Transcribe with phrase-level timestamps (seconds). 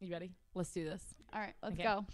[0.00, 0.32] You ready?
[0.54, 1.02] Let's do this.
[1.32, 1.82] All right, let's Okay.
[1.84, 2.06] go.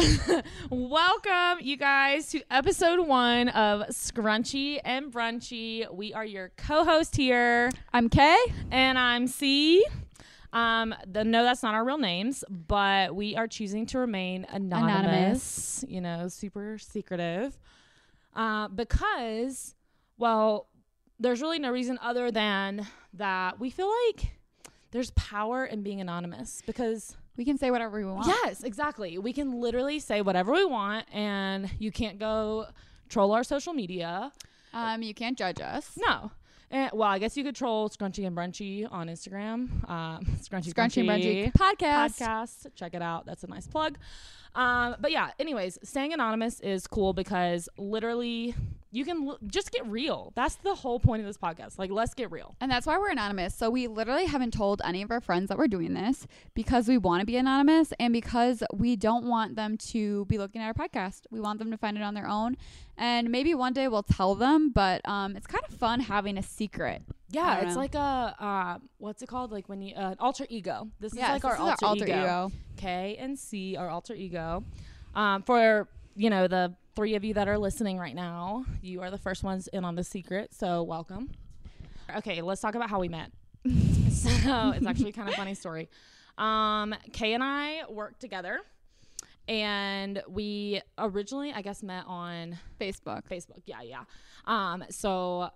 [0.70, 5.92] Welcome, you guys, to episode one of Scrunchy and Brunchy.
[5.92, 8.36] We are your co-host here, I'm Kay.
[8.70, 9.84] and I'm C.
[10.52, 15.82] Um, the, no, that's not our real names, but we are choosing to remain anonymous.
[15.82, 15.84] Anonymous.
[15.88, 17.58] You know, super secretive,
[18.34, 19.74] uh, because,
[20.16, 20.68] well,
[21.20, 24.32] there's really no reason other than that we feel like
[24.90, 28.26] there's power in being anonymous because We can say whatever we want.
[28.26, 29.16] Yes, exactly.
[29.16, 32.66] We can literally say whatever we want, and you can't go
[33.08, 34.32] troll our social media.
[34.74, 35.92] Um, you can't judge us.
[35.96, 36.32] No.
[36.70, 39.88] And, well, I guess you could troll Scrunchy and Brunchy on Instagram.
[39.88, 42.18] Um, Scrunchy, Scrunchy and Brunchy Brunchy podcast.
[42.20, 42.66] podcast.
[42.74, 43.26] Check it out.
[43.26, 43.96] That's a nice plug.
[44.58, 48.56] Um, but yeah, anyways, staying anonymous is cool because literally
[48.90, 50.32] you can l- just get real.
[50.34, 51.78] That's the whole point of this podcast.
[51.78, 52.56] Like, let's get real.
[52.60, 53.54] And that's why we're anonymous.
[53.54, 56.98] So we literally haven't told any of our friends that we're doing this because we
[56.98, 60.74] want to be anonymous and because we don't want them to be looking at our
[60.74, 61.20] podcast.
[61.30, 62.56] We want them to find it on their own.
[62.96, 66.42] And maybe one day we'll tell them, but um, it's kind of fun having a
[66.42, 67.02] secret.
[67.30, 67.80] Yeah, it's know.
[67.80, 69.52] like a uh, what's it called?
[69.52, 70.88] Like when you uh, alter ego.
[70.98, 72.52] This is Yeah, like so our, this is alter, ego.
[72.76, 74.64] K and C, our alter ego.
[75.14, 79.10] Um, for you know the three of you that are listening right now, you are
[79.10, 80.54] the first ones in on the secret.
[80.54, 81.30] So welcome.
[82.16, 83.30] Okay, let's talk about how we met.
[84.10, 85.88] so it's actually kind of funny story.
[86.38, 88.60] Um, Kay and I worked together,
[89.46, 93.24] and we originally, I guess, met on Facebook.
[93.30, 93.62] Facebook.
[93.66, 94.04] Yeah, yeah.
[94.46, 95.50] Um, so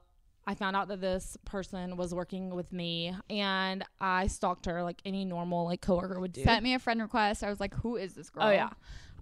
[0.46, 5.00] I found out that this person was working with me and I stalked her like
[5.04, 6.42] any normal like coworker would do.
[6.42, 7.44] Sent me a friend request.
[7.44, 8.44] I was like, who is this girl?
[8.44, 8.70] oh yeah.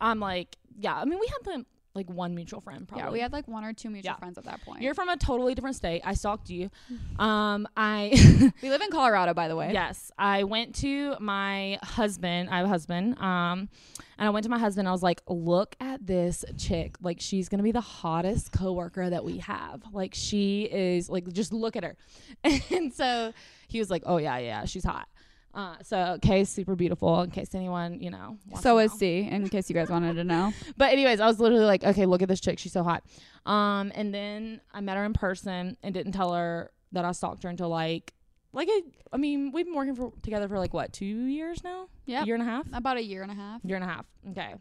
[0.01, 3.05] I'm like, yeah, I mean we had the like one mutual friend probably.
[3.07, 4.17] Yeah, we had like one or two mutual Yeah.
[4.17, 4.81] friends at that point.
[4.83, 6.03] You're from a totally different state.
[6.05, 6.71] I stalked you.
[7.19, 8.11] Um I
[8.63, 9.73] we live in Colorado, by the way.
[9.73, 12.49] Yes, I went to my husband.
[12.51, 13.19] I have a husband.
[13.19, 13.69] Um,
[14.19, 14.87] and I went to my husband.
[14.89, 16.97] I was like, "Look at this chick.
[17.01, 19.83] Like, she's gonna be the hottest coworker that we have.
[19.93, 21.97] Like, she is like, just look at her."
[22.71, 23.33] And so
[23.69, 25.09] he was like, "Oh yeah, yeah, she's hot."
[25.53, 27.23] Uh, so Kay's super beautiful.
[27.23, 28.93] In case anyone, you know, So is.
[28.93, 30.53] C, in case you guys wanted to know.
[30.77, 32.59] But anyways, I was literally like, okay, look at this chick.
[32.59, 33.03] She's so hot.
[33.47, 37.43] Um, and then I met her in person and didn't tell her that I stalked
[37.43, 38.13] her until like,
[38.53, 41.89] like a, I mean, we've been working for together for like what, two years now?
[42.07, 42.67] Yeah, year and a half.
[42.73, 43.61] about a year and a half.
[43.65, 44.07] Year and a half.
[44.31, 44.55] Okay.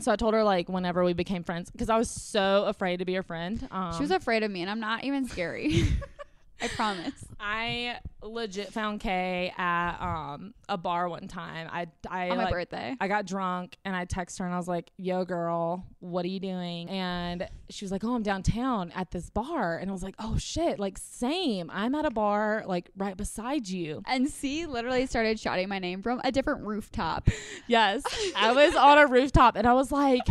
[0.00, 3.04] So I told her like whenever we became friends because I was so afraid to
[3.04, 3.66] be her friend.
[3.70, 5.84] Um, she was afraid of me, and I'm not even scary.
[6.64, 7.12] I promise.
[7.40, 11.68] I legit found Kay at um a bar one time.
[11.70, 12.96] I I On my like, birthday.
[12.98, 16.28] I got drunk and I texted her and I was like, "Yo, girl, what are
[16.28, 20.02] you doing?" And she was like, "Oh, I'm downtown at this bar." And I was
[20.02, 21.70] like, "Oh shit, like same.
[21.70, 26.02] I'm at a bar like right beside you." And C literally started shouting my name
[26.02, 27.28] from a different rooftop.
[27.66, 28.02] Yes,
[28.36, 30.22] I was on a rooftop and I was like,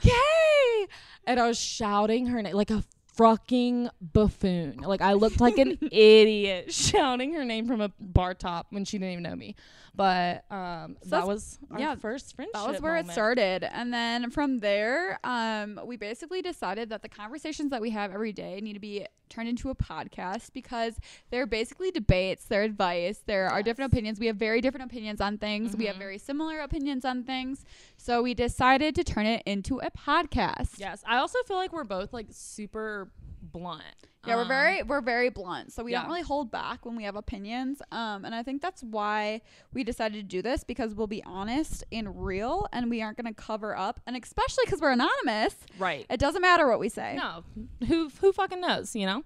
[0.00, 0.86] "Kay!"
[1.26, 2.82] And I was shouting her name like a
[3.18, 4.78] fucking buffoon.
[4.78, 8.96] Like I looked like an idiot shouting her name from a bar top when she
[8.98, 9.56] didn't even know me.
[9.98, 12.52] But um, So that was our yeah, first friendship.
[12.54, 13.64] That was where it started.
[13.64, 18.32] And then from there, um, we basically decided that the conversations that we have every
[18.32, 20.94] day need to be turned into a podcast because
[21.30, 24.20] they're basically debates, they're advice, there are different opinions.
[24.20, 25.76] We have very different opinions on things.
[25.76, 26.06] We have Mhm.
[26.06, 27.64] very similar opinions on things.
[27.96, 30.78] So we decided to turn it into a podcast.
[30.78, 33.10] Yes, I also feel like we're both like super
[33.52, 33.82] blunt.
[34.26, 36.00] Yeah, we're Um, very we're very blunt, so we yeah.
[36.00, 37.80] don't really hold back when we have opinions.
[37.92, 39.40] Um, and I think that's why
[39.72, 43.32] we decided to do this because we'll be honest and real, and we aren't going
[43.32, 44.00] to cover up.
[44.06, 46.04] And especially because we're anonymous, right.
[46.10, 47.16] it doesn't matter what we say.
[47.16, 47.44] No,
[47.86, 49.22] who who fucking knows, you know?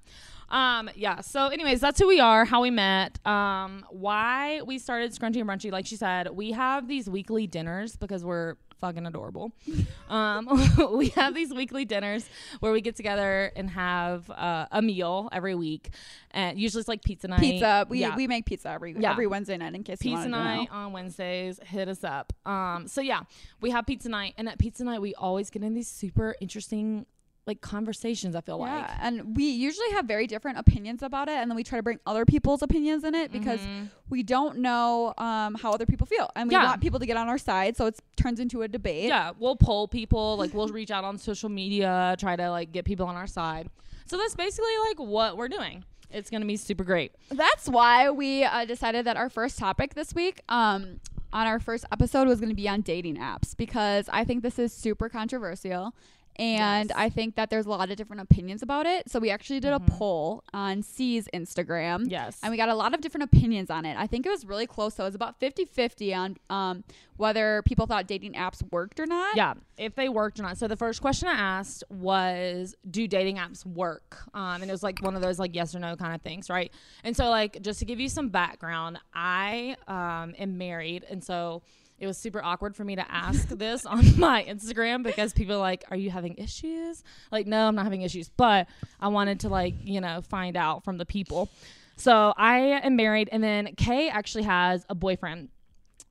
[0.50, 1.22] Um, yeah.
[1.22, 5.48] So, anyways, that's who we are, how we met, um, why we started Scrunchy and
[5.48, 5.72] Brunchy.
[5.72, 9.53] Like she said, we have these weekly dinners because we're fucking adorable.
[10.10, 10.47] um,
[10.98, 12.28] we have these weekly dinners
[12.61, 15.90] where we get together and have uh, a meal every week,
[16.32, 17.40] and usually it's like pizza night.
[17.40, 17.87] Pizza.
[17.88, 18.17] We Yeah.
[18.17, 19.12] we make pizza every Yeah.
[19.12, 20.43] every Wednesday night in case pizza wanted to know.
[20.44, 21.58] night on Wednesdays.
[21.64, 22.32] Hit us up.
[22.44, 23.20] Um, so yeah,
[23.62, 27.06] we have pizza night, and at pizza night we always get in these super interesting
[27.46, 28.36] like conversations.
[28.36, 28.88] I feel like.
[29.00, 31.98] And we usually have very different opinions about it, and then we try to bring
[32.06, 33.88] other people's opinions in it because Mhm.
[34.10, 36.64] we don't know um, how other people feel, and we Yeah.
[36.66, 39.08] want people to get on our side, so it turns into a debate.
[39.08, 40.36] yeah, we'll poll people.
[40.36, 43.68] Like we'll reach out on social media, try to like get people on our side.
[44.06, 45.84] So that's basically like what we're doing.
[46.10, 47.12] It's gonna be super great.
[47.30, 51.00] That's why we uh, decided that our first topic this week, um,
[51.32, 54.58] on our first episode, was going to be on dating apps because I think this
[54.58, 55.94] is super controversial.
[56.37, 56.99] And Yes.
[56.99, 59.11] I think that there's a lot of different opinions about it.
[59.11, 59.76] So we actually did Mhm.
[59.87, 62.11] a poll on C's Instagram.
[62.11, 62.38] Yes.
[62.43, 63.96] And we got a lot of different opinions on it.
[63.99, 64.94] I think it was really close.
[64.94, 66.84] So it was about 50 50 on um,
[67.19, 69.37] whether people thought dating apps worked or not.
[69.37, 70.56] yeah, if they worked or not.
[70.58, 74.82] So the first question I asked was, "Do dating apps work?" Um, and it was
[74.82, 76.73] like one of those like yes or no kind of things, right?
[77.05, 81.62] And so like just to give you some background, I um, am married, and so
[82.02, 85.58] it was super awkward for me to ask this on my Instagram because people are
[85.58, 88.66] like, "Are you having issues?" Like, no, I'm not having issues, but
[89.00, 91.49] I wanted to like you know find out from the people.
[91.96, 95.49] So I am married, and then Kay actually has a boyfriend.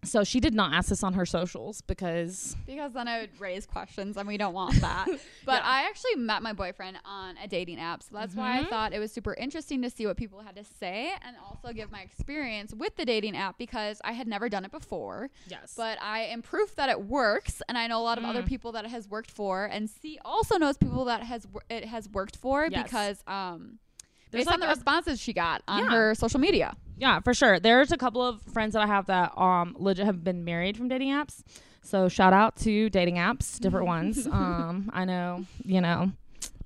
[0.03, 3.67] So she did not ask this on her socials because Because then I would raise
[3.67, 5.07] questions and we don't want that.
[5.45, 5.69] But Yeah.
[5.69, 8.01] I actually met my boyfriend on a dating app.
[8.03, 8.69] So that's why I Mhm.
[8.69, 11.91] thought it was super interesting to see what people had to say and also give
[11.91, 15.29] my experience with the dating app because I had never done it before.
[15.47, 18.41] yes, But I am proof that it works and I know a lot of other
[18.43, 18.47] Mm.
[18.47, 22.09] people that it has worked for and C also knows people that has it has
[22.09, 22.83] worked for Yes.
[22.83, 23.77] because um
[24.31, 25.89] There's based on the a- responses she got on Yeah.
[25.91, 26.75] her social media.
[26.97, 27.59] Yeah, for sure.
[27.59, 30.87] There's a couple of friends that I have that um legit have been married from
[30.87, 31.43] dating apps.
[31.83, 34.27] So shout out to dating apps, different ones.
[34.31, 36.11] Um, I know, you know.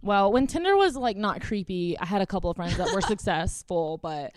[0.01, 3.01] Well, when Tinder was like not creepy, I had a couple of friends that were
[3.13, 4.33] successful, but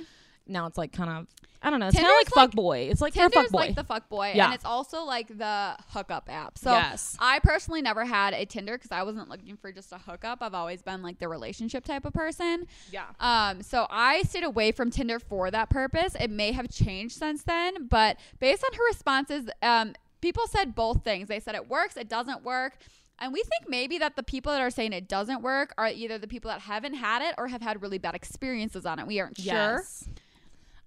[0.46, 1.26] now it's like kind of
[1.60, 1.88] I don't know.
[1.88, 2.88] It's kind of like like- fuck boy.
[2.90, 3.58] It's like Tinder's fuck boy.
[3.58, 4.46] like the fuck boy Yeah.
[4.46, 6.56] and it's also like the hookup app.
[6.56, 7.16] So yes.
[7.18, 10.38] I personally never had a Tinder because I wasn't looking for just a hookup.
[10.40, 12.66] I've always been like the relationship type of person.
[12.92, 13.06] Yeah.
[13.18, 16.14] Um, so I stayed away from Tinder for that purpose.
[16.18, 21.02] It may have changed since then, but based on her responses, um, people said both
[21.02, 21.26] things.
[21.28, 22.74] They said it works, it doesn't work.
[23.20, 26.18] And we think maybe that the people that are saying it doesn't work are either
[26.18, 29.08] the people that haven't had it or have had really bad experiences on it.
[29.08, 29.82] We aren't sure.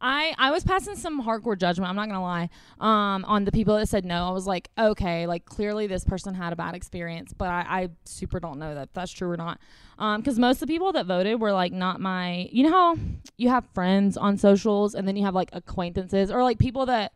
[0.01, 1.89] I I was passing some hardcore judgment.
[1.89, 2.49] I'm not gonna lie.
[2.79, 6.33] Um, on the people that said no, I was like, okay, like clearly this person
[6.33, 9.59] had a bad experience, but I, I super don't know that that's true or not.
[9.99, 12.49] Um, because most of the people that voted were like not my.
[12.51, 12.97] You know how
[13.37, 17.13] you have friends on socials, and then you have like acquaintances or like people that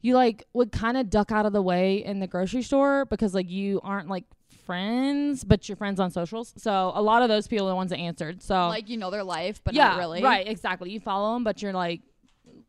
[0.00, 3.34] you like would kind of duck out of the way in the grocery store because
[3.34, 4.24] like you aren't like
[4.64, 6.52] friends, but you're friends on socials.
[6.58, 8.42] So a lot of those people are the ones that answered.
[8.42, 10.22] So Like you know their life, but yeah, not really.
[10.22, 10.90] Right, exactly.
[10.90, 12.02] You follow them, but you're like,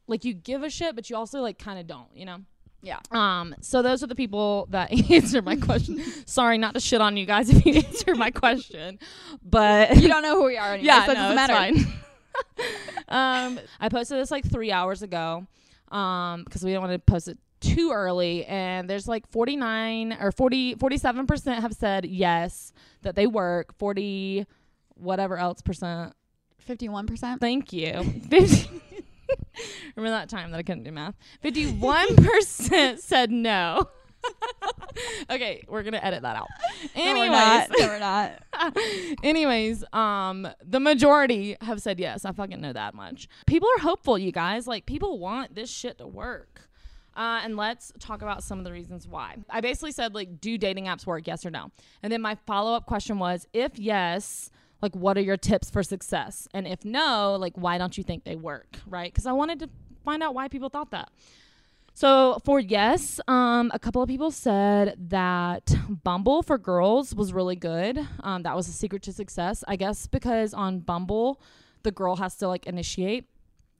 [0.09, 2.37] like you give a shit, but you also like kind of don't, you know.
[2.81, 2.99] Yeah.
[3.11, 3.55] Um.
[3.61, 6.01] So those are the people that answered my question.
[6.25, 8.99] Sorry, not to shit on you guys if you answered my question,
[9.43, 11.99] but You don't know who we are anymore, yeah, so it no, doesn't it's fine.
[13.09, 15.45] um, I posted this like three hours ago,
[15.91, 18.45] um, because we don't want to post it too early.
[18.45, 22.71] And there's like 49 or 40, 47 percent have said yes
[23.01, 23.73] that they work.
[23.77, 24.45] 40,
[24.95, 26.13] whatever else percent
[26.59, 27.41] Fifty-one percent.
[27.41, 28.03] Thank you.
[28.29, 28.69] 50
[29.95, 31.15] Remember that time that I couldn't do math?
[31.43, 33.89] 51% said no.
[35.29, 36.47] okay, we're going to edit that out.
[36.93, 38.43] Anyways, no, we're not.
[39.23, 42.25] anyways, um the majority have said yes.
[42.25, 43.29] I fucking know that much.
[43.45, 44.67] People are hopeful, you guys.
[44.67, 46.69] Like people want this shit to work.
[47.15, 49.35] Uh, and let's talk about some of the reasons why.
[49.49, 51.27] I basically said like, do dating apps work?
[51.27, 51.71] Yes or no?
[52.01, 55.83] And then my follow up question was, if yes, like, what are your tips for
[55.83, 56.47] success?
[56.53, 58.77] And if no, like, why don't you think they work?
[58.87, 59.11] Right?
[59.11, 59.69] Because I wanted to
[60.05, 61.11] find out why people thought that.
[61.93, 67.57] So for yes, um, a couple of people said that Bumble for girls was really
[67.57, 67.99] good.
[68.21, 71.41] Um, that was a secret to success, I guess, because on Bumble,
[71.83, 73.25] the girl has to like initiate,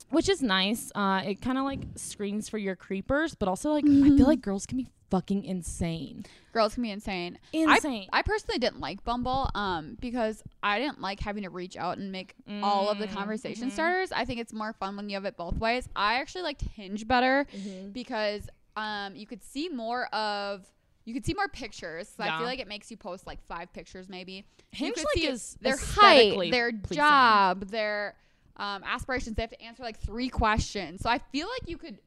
[0.10, 0.92] which is nice.
[0.96, 4.42] Uh, it kind of like screens for your creepers, but also like I feel like
[4.42, 7.38] girls can be fucking insane, Girls can be insane.
[7.54, 8.08] insane.
[8.12, 12.12] I personally didn't like Bumble um because I didn't like having to reach out and
[12.12, 13.72] make all of the Mm, conversation mhm.
[13.72, 14.12] starters.
[14.12, 15.88] I think it's more fun when you have it both ways.
[15.96, 17.94] I actually liked Hinge better Mhm.
[17.94, 20.66] because um you could see more of
[21.06, 22.08] you could see more pictures.
[22.16, 24.46] So I feel like it makes you post like five pictures maybe.
[24.72, 26.96] Hinge like see is their height, their pleasing.
[27.04, 28.16] job, their
[28.58, 29.36] um, aspirations.
[29.36, 31.02] They have to answer like three questions.
[31.02, 31.98] So I feel like you could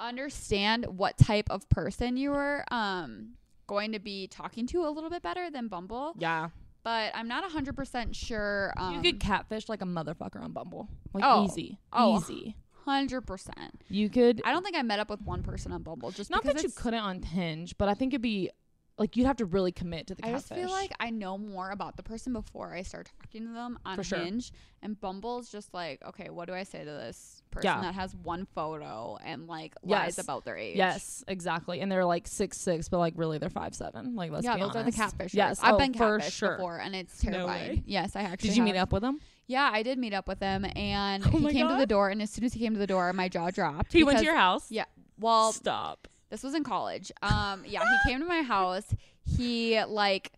[0.00, 3.34] understand what type of person you were um,
[3.66, 6.14] going to be talking to a little bit better than Bumble.
[6.18, 6.48] Yeah,
[6.82, 8.72] But I'm not 100% sure.
[8.76, 11.44] Um, you could catfish like a motherfucker on Bumble, like Oh.
[11.44, 12.18] easy, Oh.
[12.18, 12.56] easy.
[12.86, 13.52] 100%.
[13.90, 16.42] You could I don't think I met up with one person on Bumble just Not
[16.44, 18.50] that you couldn't on Hinge, but I think it'd be
[18.96, 20.34] like you'd have to really commit to the catfish.
[20.34, 23.52] I just feel like I know more about the person before I start talking to
[23.52, 24.18] them on For sure.
[24.18, 24.52] Hinge.
[24.82, 27.80] And Bumble's just like, okay, what do I say to this person Yeah.
[27.82, 30.18] that has one photo and like lies Yes.
[30.18, 30.76] about their age?
[30.76, 31.80] yes, exactly.
[31.80, 34.14] And they're like six six, but like really they're five seven.
[34.14, 34.98] Like let's yeah, be those honest.
[34.98, 35.34] are the catfishers.
[35.34, 36.56] Yes, I've oh, been for catfished sure.
[36.56, 37.46] before, and it's terrifying.
[37.70, 37.82] way.
[37.86, 38.50] yes, I actually.
[38.50, 39.20] Did you meet up with them?
[39.46, 42.10] Yeah, I did meet up with him, and Oh he came to the door.
[42.10, 43.92] And as soon as he came to the door, my jaw dropped.
[43.92, 44.70] He went to your house.
[44.70, 44.84] Yeah.
[45.18, 46.06] Well, Stop.
[46.30, 47.10] this was in college.
[47.22, 48.84] Um, yeah, he came to my house.
[49.24, 50.32] He like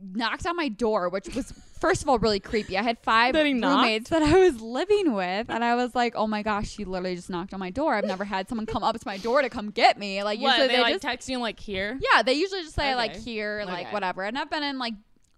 [0.00, 2.78] knocked on my door, which was first of all really creepy.
[2.78, 3.82] I had five That knocked?
[3.82, 7.16] roommates that I was living with, and I was like, "Oh my gosh, she literally
[7.16, 7.94] just knocked on my door.
[7.94, 10.22] I've never had someone come up to my door to come get me.
[10.22, 11.98] Like what, usually they, they, like just text you like here?
[12.14, 13.20] yeah, they usually just say like Okay.
[13.20, 13.92] here, like Okay.
[13.92, 14.22] whatever.
[14.22, 14.94] And I've been in like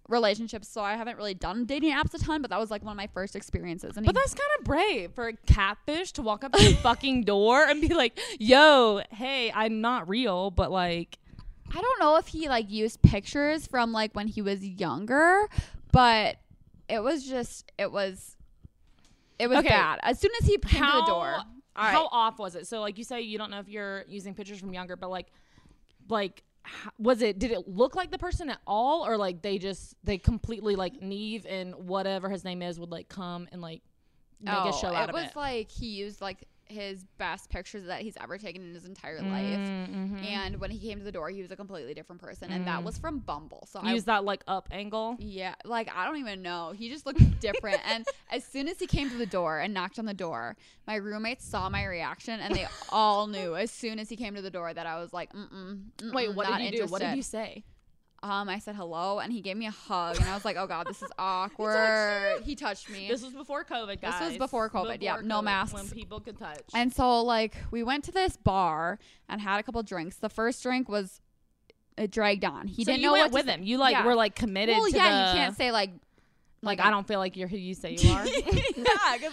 [0.09, 2.93] relationships, so I haven't really done dating apps a ton, but that was like one
[2.93, 3.97] of my first experiences.
[3.97, 7.23] And But that's kind of brave for a catfish to walk up to your fucking
[7.23, 11.17] door and be like, "Yo, hey, I'm not real, but like,
[11.75, 15.49] I don't know if he like used pictures from like when he was younger,
[15.95, 16.37] but
[16.89, 18.37] it was just it was
[19.39, 19.69] it was Okay.
[19.69, 19.99] bad.
[20.03, 21.37] As soon as he came to the door.
[21.77, 21.91] Right.
[21.91, 22.69] how off was it?
[22.69, 25.27] So like you say, you don't know if you're using pictures from younger, but like,
[26.09, 26.43] like."
[26.99, 27.39] Was it?
[27.39, 31.03] Did it look like the person at all, or like they just they completely like
[31.03, 33.83] Nev and whatever his name is would like come and like
[34.41, 35.37] make a oh, show out Oh, it of was it?
[35.37, 39.59] like he used like his best pictures that he's ever taken in his entire life.
[39.59, 40.25] Mm-hmm.
[40.25, 42.81] And when he came to the door, he was a completely different person, and that
[42.81, 42.85] Mm.
[42.85, 43.67] was from Bumble.
[43.71, 45.17] So I use that like up angle.
[45.19, 46.73] Yeah, like I don't even know.
[46.77, 47.81] He just looked different.
[47.87, 50.97] And as soon as he came to the door and knocked on the door, my
[50.97, 54.51] roommates saw my reaction and they all knew as soon as he came to the
[54.51, 56.13] door that I was like, mm mm.
[56.13, 56.87] Wait, what did you do?
[56.87, 57.65] What did you say?
[58.25, 60.67] Um, I said hello, and he gave me a hug, and I was like, oh
[60.67, 62.41] god, this is awkward.
[62.43, 63.07] he touched me.
[63.07, 64.19] This was before COVID, guys.
[64.19, 65.75] This was before COVID, yeah, no masks.
[65.75, 66.61] When people could touch.
[66.75, 70.17] And so like we went to this bar and had a couple drinks.
[70.17, 71.21] The first drink was
[71.99, 72.67] it dragged on.
[72.67, 73.61] He so didn't you know went what to with say.
[73.61, 73.63] him.
[73.63, 74.07] You like Yeah.
[74.07, 74.77] were like committed.
[74.79, 75.91] Well, to yeah, the- you can't say like
[76.65, 78.27] like I don't feel like you're who you say you are.
[78.27, 78.43] yeah,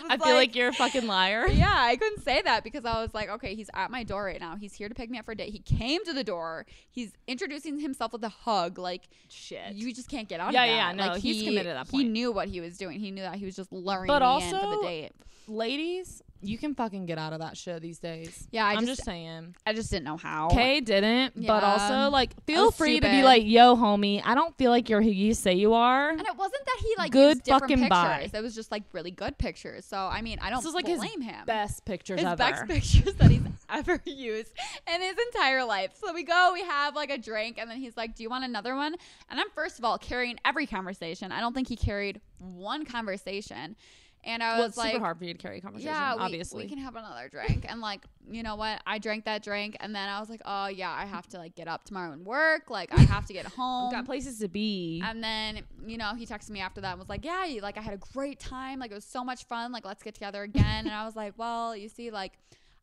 [0.10, 1.48] I feel like you're a fucking liar.
[1.48, 4.40] yeah, I couldn't say that because I was like, okay, he's at my door right
[4.40, 4.56] now.
[4.56, 5.52] He's here to pick me up for a date.
[5.52, 6.66] He came to the door.
[6.90, 8.78] He's introducing himself with a hug.
[8.78, 9.74] Like Shit.
[9.74, 10.76] you just can't get out Yeah, of that.
[10.76, 12.04] yeah, no, like, he's he, committed at that point.
[12.04, 13.00] He knew what he was doing.
[13.00, 15.12] He knew that he was just luring But me in for the date.
[15.48, 18.48] Ladies, you can fucking get out of that shit these days.
[18.52, 19.56] Yeah, I I'm just, just saying.
[19.66, 20.50] I just didn't know how.
[20.50, 24.72] Kay didn't, but also like feel free to be like, "Yo, homie, I don't feel
[24.72, 27.48] like you're who you say you are." And it wasn't that he like Good used
[27.48, 27.90] fucking pictures.
[27.90, 28.30] bye.
[28.34, 29.86] It was just like really good pictures.
[29.86, 31.46] So I mean, I don't This is like his blame him.
[31.46, 32.36] Best pictures his ever.
[32.38, 34.52] best pictures that he's ever used
[34.94, 35.92] in his entire life.
[36.04, 38.44] So we go, we have like a drink, and then he's like, "Do you want
[38.46, 38.96] another one?"
[39.30, 41.32] And I'm first of all carrying every conversation.
[41.32, 43.76] I don't think he carried one conversation.
[44.24, 45.94] And I well, was it's like, super hard for you to carry a conversation.
[45.94, 46.64] yeah, we, obviously.
[46.64, 47.66] we can have another drink.
[47.68, 48.82] And like, you know what?
[48.86, 51.56] I drank that drink, and then I was like, oh yeah, I have to like
[51.56, 52.70] get up tomorrow and work.
[52.70, 53.92] Like, I have to get home.
[53.92, 55.02] Got places to be.
[55.04, 57.78] And then, you know, he texted me after that and was like, Yeah, you, like
[57.78, 58.80] I had a great time.
[58.80, 59.72] Like it was so much fun.
[59.72, 60.86] Like, let's get together again.
[60.86, 62.34] and I was like, Well, you see, like,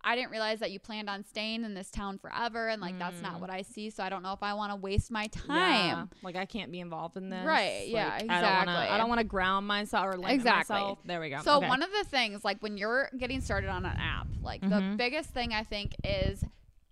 [0.02, 2.68] I didn't realize that you planned on staying in this town forever.
[2.68, 3.40] And like, that's not Mm.
[3.40, 3.90] what I see.
[3.90, 6.10] So I don't know if I want to waste my Yeah, time.
[6.22, 7.44] like I can't be involved in this.
[7.46, 8.74] Right, yeah, Like, I exactly.
[8.74, 10.74] I don't want to ground myself or limit Exactly.
[10.76, 10.98] myself.
[11.04, 11.40] There we go.
[11.42, 11.68] So Okay.
[11.68, 14.96] one of the things, like when you're getting started on an app, like the Mhm.
[14.96, 16.44] biggest thing I think is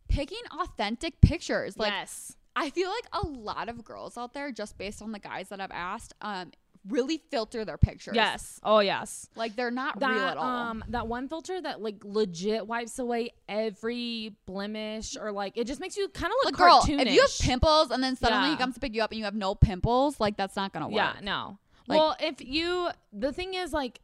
[0.08, 1.76] picking authentic pictures.
[1.76, 2.36] Like yes.
[2.56, 5.60] I feel like a lot of girls out there, just based on the guys that
[5.60, 6.52] I've asked, um,
[6.88, 8.14] really filter their pictures.
[8.14, 8.60] Yes.
[8.62, 9.28] Oh yes.
[9.34, 10.44] Like they're not That real at all.
[10.44, 15.80] um that one filter that like legit wipes away every blemish or like it just
[15.80, 17.06] makes you kind of look like girl, cartoonish.
[17.06, 18.58] if you have pimples and then suddenly he Yeah.
[18.58, 20.94] comes to pick you up and you have no pimples, like that's not gonna work.
[20.96, 21.58] Yeah, no.
[21.88, 24.00] Like- well, if you the thing is like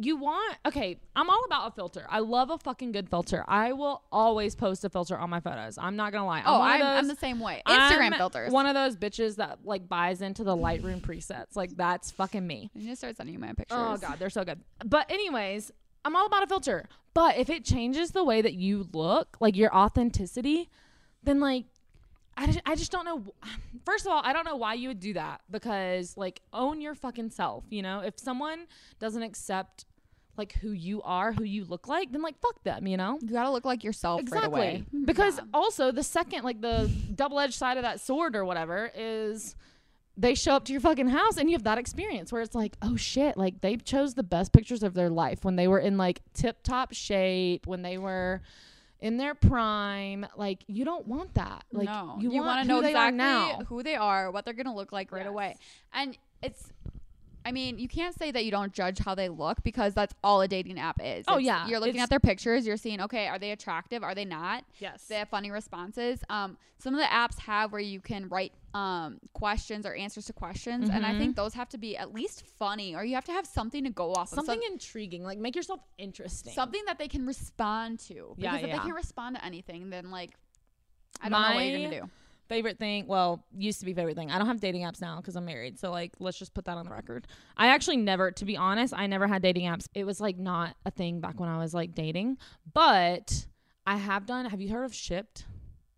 [0.00, 2.06] you want okay, I'm all about a filter.
[2.08, 3.44] I love a fucking good filter.
[3.46, 5.78] I will always post a filter on my photos.
[5.78, 6.40] I'm not gonna lie.
[6.40, 7.62] I'm Oh, one of I'm, I'm the same way.
[7.66, 8.52] Instagram I'm filters.
[8.52, 11.56] One of those bitches that like buys into the Lightroom presets.
[11.56, 12.70] Like that's fucking me.
[12.74, 13.78] I need to start sending you my oh, pictures.
[13.78, 14.60] Oh god, they're so good.
[14.84, 15.70] But anyways,
[16.04, 16.88] I'm all about a filter.
[17.12, 20.70] But if it changes the way that you look, like your authenticity,
[21.22, 21.64] then like
[22.36, 23.24] I just, I just don't know.
[23.84, 26.94] First of all, I don't know why you would do that because like own your
[26.94, 28.00] fucking self, you know?
[28.00, 28.66] If someone
[28.98, 29.84] doesn't accept
[30.40, 33.18] like who you are, who you look like, then like fuck them, you know?
[33.20, 34.48] You gotta look like yourself right Exactly.
[34.60, 34.82] away.
[35.04, 35.44] Because Yeah.
[35.54, 39.54] also the second, like the double edged side of that sword or whatever is
[40.16, 42.76] they show up to your fucking house and you have that experience where it's like,
[42.82, 45.96] oh shit, like they chose the best pictures of their life when they were in
[45.96, 48.42] like tip top shape, when they were
[49.00, 50.26] in their prime.
[50.36, 51.64] Like you don't want that.
[51.72, 53.60] Like no, you, want wanna who know they are exactly now.
[53.68, 55.28] who they are, what they're gonna look like right Yes.
[55.28, 55.56] away,
[55.94, 56.70] and it's.
[57.44, 60.42] I mean, you can't say that you don't judge how they look because that's all
[60.42, 61.24] a dating app is.
[61.26, 62.66] Oh, It's- yeah, you're looking it's- at their pictures.
[62.66, 64.02] You're seeing, okay, are they attractive?
[64.02, 64.64] Are they not?
[64.78, 65.06] Yes.
[65.06, 66.22] They have funny responses.
[66.28, 70.32] Um, some of the apps have where you can write um questions or answers to
[70.32, 73.32] questions, and I think those have to be at least funny, or you have to
[73.32, 74.62] have something to go off Something of.
[74.64, 75.24] Some- intriguing.
[75.24, 76.52] Like make yourself interesting.
[76.52, 78.34] something that they can respond to.
[78.36, 78.76] Because Yeah, if yeah.
[78.76, 80.36] they can't respond to anything, then like
[81.20, 82.10] I don't know what you're My- gonna do.
[82.50, 85.36] Favorite thing well used to be favorite thing i don't have dating apps now because
[85.36, 88.44] i'm married so like let's just put that on the record i actually never to
[88.44, 91.48] be honest i never had dating apps it was like not a thing back when
[91.48, 92.36] i was like dating
[92.74, 93.46] but
[93.86, 95.46] i have done have you heard of shipped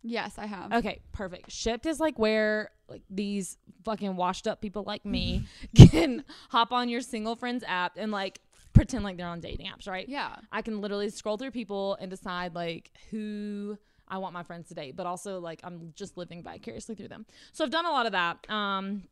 [0.04, 0.72] Yes, I have.
[0.72, 5.86] okay perfect shipped is like where like these fucking washed up people like me mm-hmm.
[5.90, 8.40] can hop on your single friends app and like
[8.72, 10.08] pretend like they're on dating apps, right?
[10.08, 10.36] Yeah.
[10.50, 13.78] I can literally scroll through people and decide like who
[14.12, 17.26] I want my friends to date, but also like I'm just living vicariously through them.
[17.52, 18.48] So I've done a lot of that.
[18.50, 19.04] Um,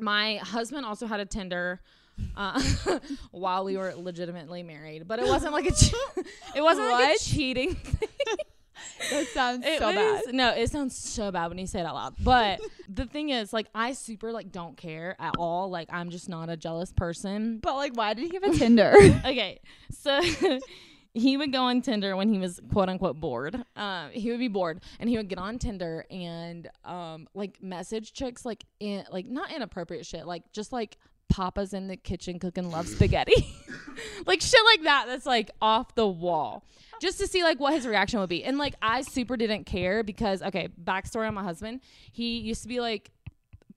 [0.00, 1.80] my husband also had a Tinder
[2.36, 2.60] uh,
[3.30, 6.22] while we were legitimately married, but it wasn't like a che-
[6.56, 7.74] it wasn't like a cheating.
[7.76, 8.08] thing.
[9.10, 10.34] That sounds It so was- bad.
[10.34, 12.14] No, it sounds so bad when you say it out loud.
[12.20, 15.70] But the thing is, like, I super like don't care at all.
[15.70, 17.58] Like, I'm just not a jealous person.
[17.58, 18.94] But like, why did he have a Tinder?
[19.24, 19.60] okay,
[19.90, 20.20] so
[21.18, 23.62] he would go on Tinder when he was quote unquote bored.
[23.76, 28.12] Um, he would be bored, and he would get on Tinder and um, like message
[28.12, 30.98] chicks like in like not inappropriate shit, like just like
[31.28, 33.46] Papa's in the kitchen cooking love spaghetti,
[34.26, 35.06] like shit like that.
[35.06, 36.64] That's like off the wall.
[37.00, 40.02] Just to see like what his reaction would be, and like I super didn't care
[40.02, 41.80] because okay, backstory on my husband.
[42.10, 43.12] He used to be like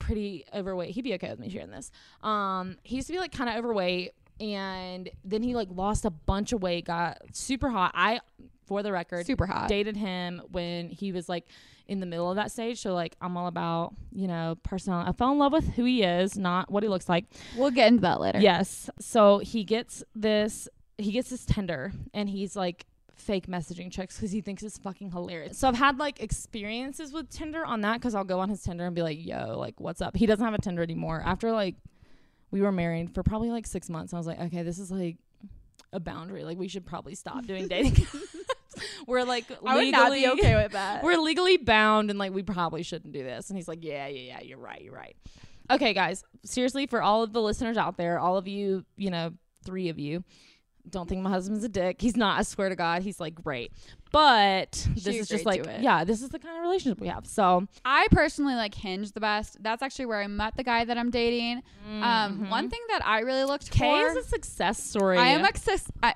[0.02, 0.90] pretty overweight.
[0.90, 1.92] He'd be okay with me sharing this.
[2.22, 6.10] Um, he used to be like kind of overweight, and then he like lost a
[6.10, 7.92] bunch of weight, got super hot.
[7.94, 8.20] I,
[8.66, 9.68] for the record, Super hot.
[9.68, 11.46] dated him when he was like
[11.88, 12.80] in the middle of that stage.
[12.80, 15.00] So like I'm all about you know personal.
[15.00, 17.26] I fell in love with who he is, not what he looks like.
[17.56, 18.40] We'll get into that later.
[18.40, 18.88] Yes.
[19.00, 20.68] So he gets this.
[20.98, 25.10] He gets this Tinder, and he's like fake messaging chicks because he thinks it's fucking
[25.10, 25.58] hilarious.
[25.58, 28.86] So I've had like experiences with Tinder on that because I'll go on his Tinder
[28.86, 31.22] and be like, "Yo, like, what's up?" He doesn't have a Tinder anymore.
[31.24, 31.74] After like
[32.52, 35.16] we were married for probably like six months, I was like, "Okay, this is like
[35.92, 36.44] a boundary.
[36.44, 38.06] Like, we should probably stop doing dating."
[39.06, 41.02] we're like I would not be okay with that.
[41.02, 44.20] we're legally bound and like we probably shouldn't do this and he's like yeah yeah
[44.20, 45.14] yeah you're right you're right
[45.70, 49.32] okay guys seriously for all of the listeners out there all of you you know
[49.64, 50.24] three of you
[50.90, 53.72] don't think my husband's a dick he's not i swear to god he's like great
[54.10, 57.66] but this is just like yeah this is the kind of relationship we have so
[57.84, 59.62] I personally like Hinge the best.
[59.62, 61.62] That's actually where I met the guy that I'm dating.
[61.86, 62.50] Um, mhm.
[62.50, 64.08] one thing that I really looked Kay for.
[64.08, 65.90] is a success story I am a success.
[66.02, 66.14] I,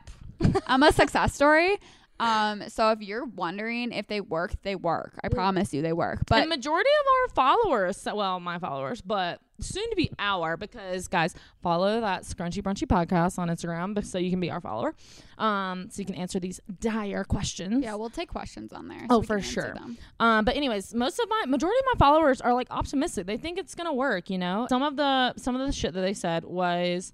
[0.66, 1.78] I'm a success story.
[2.18, 5.18] Um, so if you're wondering if they work, they work.
[5.22, 6.20] I promise you, they work.
[6.28, 11.08] But the majority of our followers, well, my followers, but soon to be our, because
[11.08, 14.94] guys, follow that Scrunchy Brunchy podcast on Instagram, so you can be our follower,
[15.38, 17.82] um, so you can answer these dire questions.
[17.82, 19.06] yeah, we'll take questions on there.
[19.10, 19.74] Oh, for sure.
[20.20, 23.26] Um, but anyways, most of my majority of my followers are like optimistic.
[23.26, 24.30] They think it's gonna work.
[24.30, 27.12] You know, some of the some of the shit that they said was,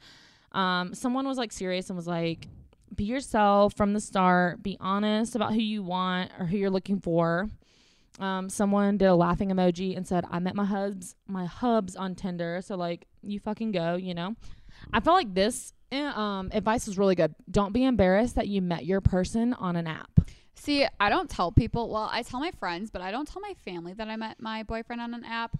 [0.53, 2.49] um, someone was like serious and was like,
[2.95, 4.63] be yourself from the start.
[4.63, 7.49] Be honest about who you want or who you're looking for.
[8.19, 12.15] Um, someone did a laughing emoji and said, "I met my hubs, my hubs on
[12.15, 13.97] Tinder." So like, you fucking go.
[13.97, 14.37] You know,
[14.93, 17.35] I felt like this eh, um, advice was really good.
[17.51, 20.21] Don't be embarrassed that you met your person on an app.
[20.55, 21.91] See, I don't tell people.
[21.91, 24.63] Well, I tell my friends, but I don't tell my family that I met my
[24.63, 25.57] boyfriend on an app.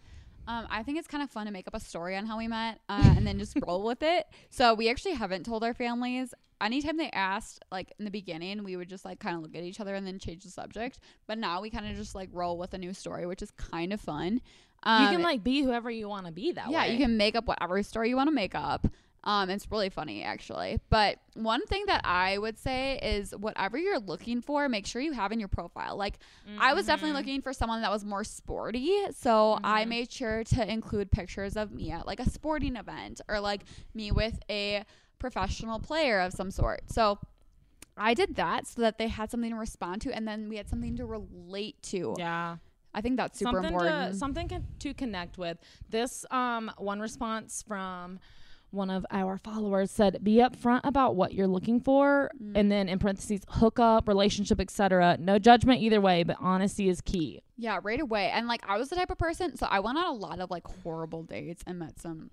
[0.49, 2.49] Um, I think it's kind of fun to make up a story on how we
[2.49, 4.27] met uh, and then just roll with it.
[4.51, 6.35] So we actually haven't told our families.
[6.61, 9.65] Anytime they asked, like in the beginning, we would just like kind of look at
[9.65, 10.99] each other and then change the subject.
[11.27, 13.93] But now we kind of just like roll with a new story, which is kind
[13.93, 14.41] of fun.
[14.85, 16.93] Um, you can like be whoever you want to be that yeah, way.
[16.93, 18.87] you can make up whatever story you want to make up.
[19.25, 20.81] Um, it's really funny actually.
[20.91, 25.13] But one thing that I would say is whatever you're looking for, make sure you
[25.13, 25.97] have in your profile.
[25.97, 26.19] Like
[26.59, 27.21] I was definitely Mhm.
[27.21, 29.89] looking for someone that was more sporty, so I Mhm.
[29.89, 33.63] made sure to include pictures of me at like a sporting event or like
[33.95, 34.85] me with a
[35.19, 36.91] professional player of some sort.
[36.91, 37.19] So
[37.97, 40.69] I did that so that they had something to respond to and then we had
[40.69, 42.17] something to relate to.
[42.19, 42.57] Yeah,
[42.93, 44.13] I think that's super something important.
[44.13, 45.59] to something to connect with.
[45.89, 48.19] This um one response from
[48.73, 52.53] one of our followers said, "Be upfront about what you're looking for, Mm.
[52.57, 55.17] and then in parentheses, hookup, relationship, etc.
[55.21, 58.31] No judgment either way, but honesty is key." Yeah, right away.
[58.31, 60.51] And like I was the type of person, so I went on a lot of
[60.51, 62.31] like horrible dates and met some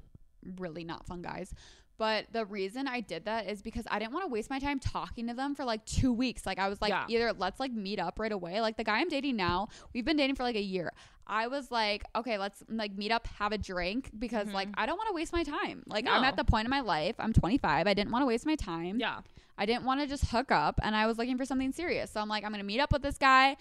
[0.58, 1.54] really not fun guys.
[2.00, 4.80] But the reason I did that is because I didn't want to waste my time
[4.80, 6.46] talking to them for like two weeks.
[6.46, 7.06] Like I was like, Yeah.
[7.10, 8.62] either let's like meet up right away.
[8.62, 10.94] Like the guy I'm dating now, we've been dating for like a year.
[11.28, 14.80] I was like, okay, let's like meet up, have a drink because like mm-hmm.
[14.80, 15.84] I don't want to waste my time.
[15.88, 16.28] Like I'm No.
[16.30, 17.86] at the point in my life, I'm 25.
[17.86, 18.98] I didn't want to waste my time.
[18.98, 19.20] Yeah,
[19.58, 22.12] I didn't want to just hook up and I was looking for something serious.
[22.12, 23.58] So I'm like, I'm going to meet up with this guy.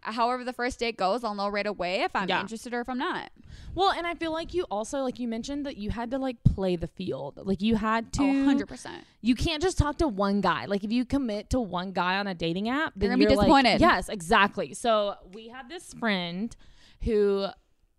[0.00, 2.40] However, the first date goes, I'll know right away if I'm Yeah.
[2.40, 3.30] interested or if I'm not.
[3.74, 6.36] Well, and I feel like you also like you mentioned that you had to like
[6.44, 7.38] play the field.
[7.44, 8.90] Like you had to Oh, 100%.
[9.22, 10.66] you can't just talk to one guy.
[10.66, 13.36] Like if you commit to one guy on a dating app, then You're gonna be
[13.36, 13.80] like- disappointed.
[13.80, 14.72] yes, exactly.
[14.74, 16.54] So we had this friend
[17.02, 17.46] who,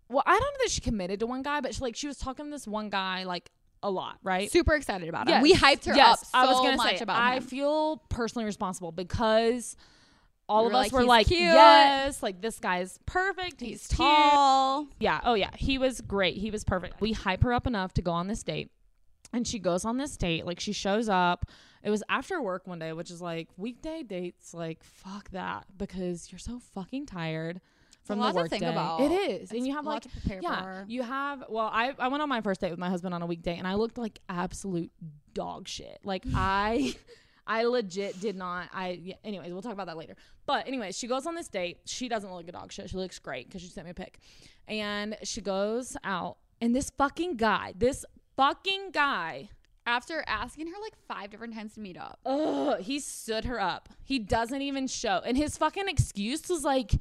[0.08, 2.18] well, I don't know that she committed to one guy, but she, like she was
[2.18, 3.50] talking to this one guy like
[3.82, 4.50] a lot, right?
[4.50, 5.34] Super excited about him.
[5.34, 5.42] Yes.
[5.42, 7.42] We hyped her yes, up so I was gonna much say, about I him.
[7.44, 9.76] feel personally responsible because
[10.50, 13.60] all We of were us like, were "He's like, cute." yes, like this guy's perfect.
[13.60, 14.88] He's, He's tall.
[14.98, 15.20] Yeah.
[15.24, 15.50] Oh yeah.
[15.56, 16.36] He was great.
[16.36, 17.00] He was perfect.
[17.00, 18.70] We hype her up enough to go on this date.
[19.32, 20.44] And she goes on this date.
[20.44, 21.46] Like she shows up.
[21.82, 25.66] It was after work one day, which is like weekday dates, like fuck that.
[25.78, 27.60] Because you're so fucking tired
[28.02, 28.56] from the work day.
[28.58, 29.00] about.
[29.00, 29.42] It is.
[29.42, 30.84] It's and you have a lot like to prepare yeah, for.
[30.88, 31.44] you have.
[31.48, 33.66] Well, I I went on my first date with my husband on a weekday, and
[33.66, 34.90] I looked like absolute
[35.32, 36.00] dog shit.
[36.02, 36.94] Like I,
[37.50, 38.68] I legit did not.
[38.72, 39.00] I.
[39.02, 40.14] Yeah, anyways, we'll talk about that later.
[40.46, 41.78] But anyways, she goes on this date.
[41.84, 42.88] She doesn't look a dog shit.
[42.88, 44.20] She looks great because she sent me a pic,
[44.68, 48.04] and she goes out, and this fucking guy, this
[48.36, 49.48] fucking guy.
[49.86, 52.20] After asking her like five different times to meet up.
[52.24, 53.88] Ugh, he stood her up.
[54.04, 55.20] He doesn't even show.
[55.24, 56.92] And his fucking excuse was like,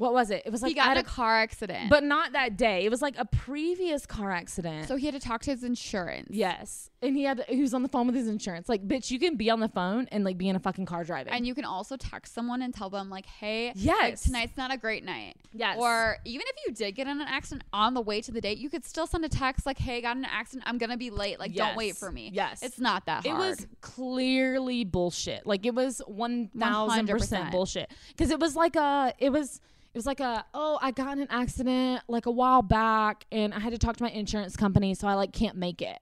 [0.00, 0.42] what was it?
[0.46, 1.90] It was like he got in had a car accident.
[1.90, 2.86] but not that day.
[2.86, 4.88] It was like a previous car accident.
[4.88, 6.28] so he had to talk to his insurance.
[6.30, 6.88] Yes.
[7.02, 8.66] And he had he was on the phone with his insurance.
[8.66, 11.04] Like, bitch, you can be on the phone and like be in a fucking car
[11.04, 11.32] driving.
[11.34, 14.22] And you can also text someone and tell them like, "Hey, like, Yes.
[14.24, 15.76] tonight's not a great night." yes.
[15.78, 18.56] Or even if you did get in an accident on the way to the date,
[18.58, 20.64] you could still send a text like, "Hey, got in an accident.
[20.66, 21.38] I'm gonna be late.
[21.38, 22.62] Like, don't wait for me." Yes.
[22.62, 23.36] It's not that hard.
[23.36, 25.46] it was clearly bullshit.
[25.46, 27.50] Like it was one thousand 100%.
[27.50, 27.90] bullshit.
[28.08, 29.60] Because it was like a it was
[29.92, 33.52] it was like a oh I got in an accident like a while back and
[33.52, 35.98] I had to talk to my insurance company so I like can't make it.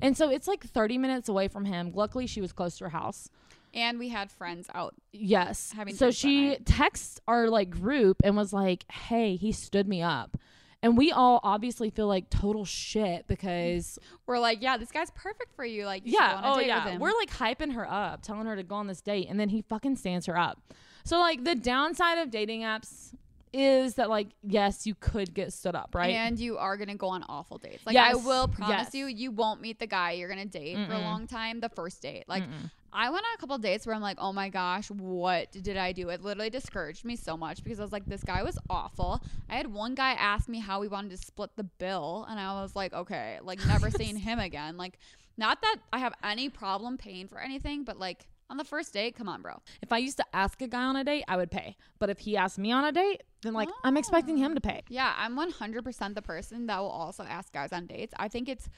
[0.00, 1.92] And so it's like 30 minutes away from him.
[1.94, 3.30] Luckily she was close to her house.
[3.74, 4.94] and we had friends out.
[5.12, 5.72] Yes.
[5.74, 10.36] having so she texts our like group and was like, "Hey, he stood me up."
[10.82, 15.54] And we all obviously feel like total shit because We're like, "Yeah, this guy's perfect
[15.56, 17.00] for you." Like, you yeah, go on a oh date yeah, with him.
[17.00, 19.62] we're like hyping her up, telling her to go on this date, and then he
[19.62, 20.60] fucking stands her up.
[21.06, 23.14] So like the downside of dating apps
[23.52, 26.12] is that like yes, you could get stood up, right?
[26.14, 27.86] And you are gonna go on awful dates.
[27.86, 28.94] Like I will promise Yes.
[28.94, 31.60] you, you won't meet the guy you're gonna date for a long time.
[31.60, 32.70] The first date, like Mm-mm.
[32.92, 35.92] I went on a couple dates where I'm like, oh my gosh, what did I
[35.92, 36.08] do?
[36.08, 39.22] It literally discouraged me so much because I was like, this guy was awful.
[39.48, 42.60] I had one guy ask me how we wanted to split the bill, and I
[42.62, 44.76] was like, okay, like never seeing him again.
[44.76, 44.98] Like,
[45.36, 49.14] not that I have any problem paying for anything, but like on the first date,
[49.16, 49.60] come on, bro.
[49.82, 51.76] if I used to ask a guy on a date, I would pay.
[51.98, 54.82] But if he asked me on a date, then like I'm expecting him to pay.
[54.88, 58.14] Yeah, I'm 100% the person that will also ask guys on dates.
[58.18, 58.68] I think it's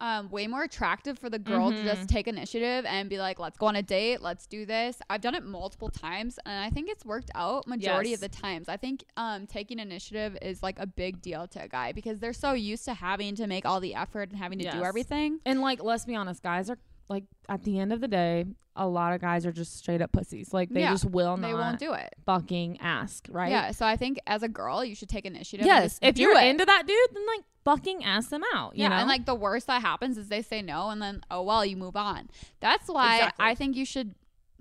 [0.00, 1.84] um, way more attractive for the girl Mm-hmm.
[1.86, 4.98] to just take initiative and be like, let's go on a date, let's do this.
[5.08, 8.20] I've done it multiple times and I think it's worked out majority Yes.
[8.22, 8.68] of the times.
[8.68, 12.32] I think um, taking initiative is like a big deal to a guy because they're
[12.32, 15.38] so used to having to make all the effort and having to do everything.
[15.46, 18.86] And like, let's be honest, guys are like at the end of the day, a
[18.86, 20.52] lot of guys are just straight up pussies.
[20.52, 21.46] Like they Yeah, just will not.
[21.46, 22.14] They won't do it.
[22.26, 23.50] fucking ask, right?
[23.50, 25.66] Yeah, so I think as a girl, you should take initiative.
[25.66, 25.98] Yes.
[26.02, 26.46] If you're it.
[26.46, 28.76] into that dude, then like fucking ask them out.
[28.76, 28.94] You yeah, know?
[28.96, 31.76] and like the worst that happens is they say no, and then oh well, you
[31.76, 32.28] move on.
[32.60, 33.44] That's why Exactly.
[33.46, 34.14] I think you should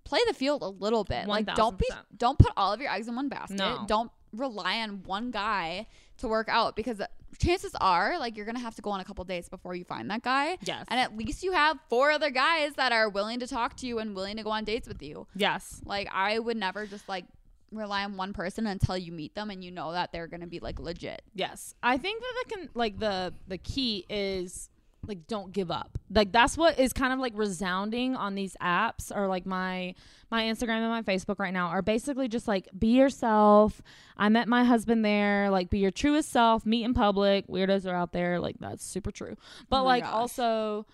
[0.04, 1.28] play the field a little bit.
[1.28, 3.58] Like don't be don't put all of your eggs in one basket.
[3.58, 3.84] No.
[3.88, 7.02] Don't rely on one guy to work out because
[7.40, 10.10] chances are like you're gonna have to go on a couple dates before you find
[10.10, 10.58] that guy.
[10.64, 10.86] yes.
[10.90, 14.00] And at least you have four other guys that are willing to talk to you
[14.00, 15.28] and willing to go on dates with you.
[15.36, 15.82] yes.
[15.86, 17.26] Like I would never just like
[17.72, 20.60] rely on one person until you meet them and you know that they're gonna be
[20.60, 21.22] like legit.
[21.34, 21.74] Yes.
[21.82, 24.70] I think that the can like the the key is
[25.08, 25.98] like don't give up.
[26.10, 29.96] Like that's what is kind of like resounding on these apps or like my
[30.32, 33.82] my Instagram and my Facebook right now are basically just like be yourself.
[34.18, 37.48] I met my husband there, like be your truest self, meet in public.
[37.48, 39.36] Weirdos are out there, like that's super true.
[39.70, 40.14] But Oh like gosh.
[40.14, 40.86] also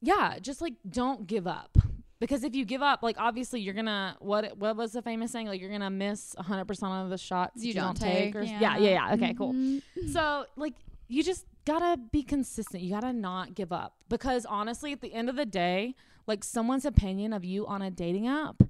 [0.00, 1.76] yeah, just like don't give up.
[2.20, 5.46] Because if you give up, like obviously you're gonna what what was the famous saying?
[5.46, 8.32] Like you're gonna miss 100 percent of the shots You you, don't don't, take.
[8.32, 8.58] take, or, yeah.
[8.60, 9.14] yeah, yeah, yeah.
[9.14, 9.52] Okay, cool.
[9.52, 9.82] Mhm.
[10.12, 10.74] So like
[11.06, 12.82] you just gotta be consistent.
[12.82, 15.94] You gotta not give up because honestly, at the end of the day,
[16.26, 18.62] like someone's opinion of you on a dating app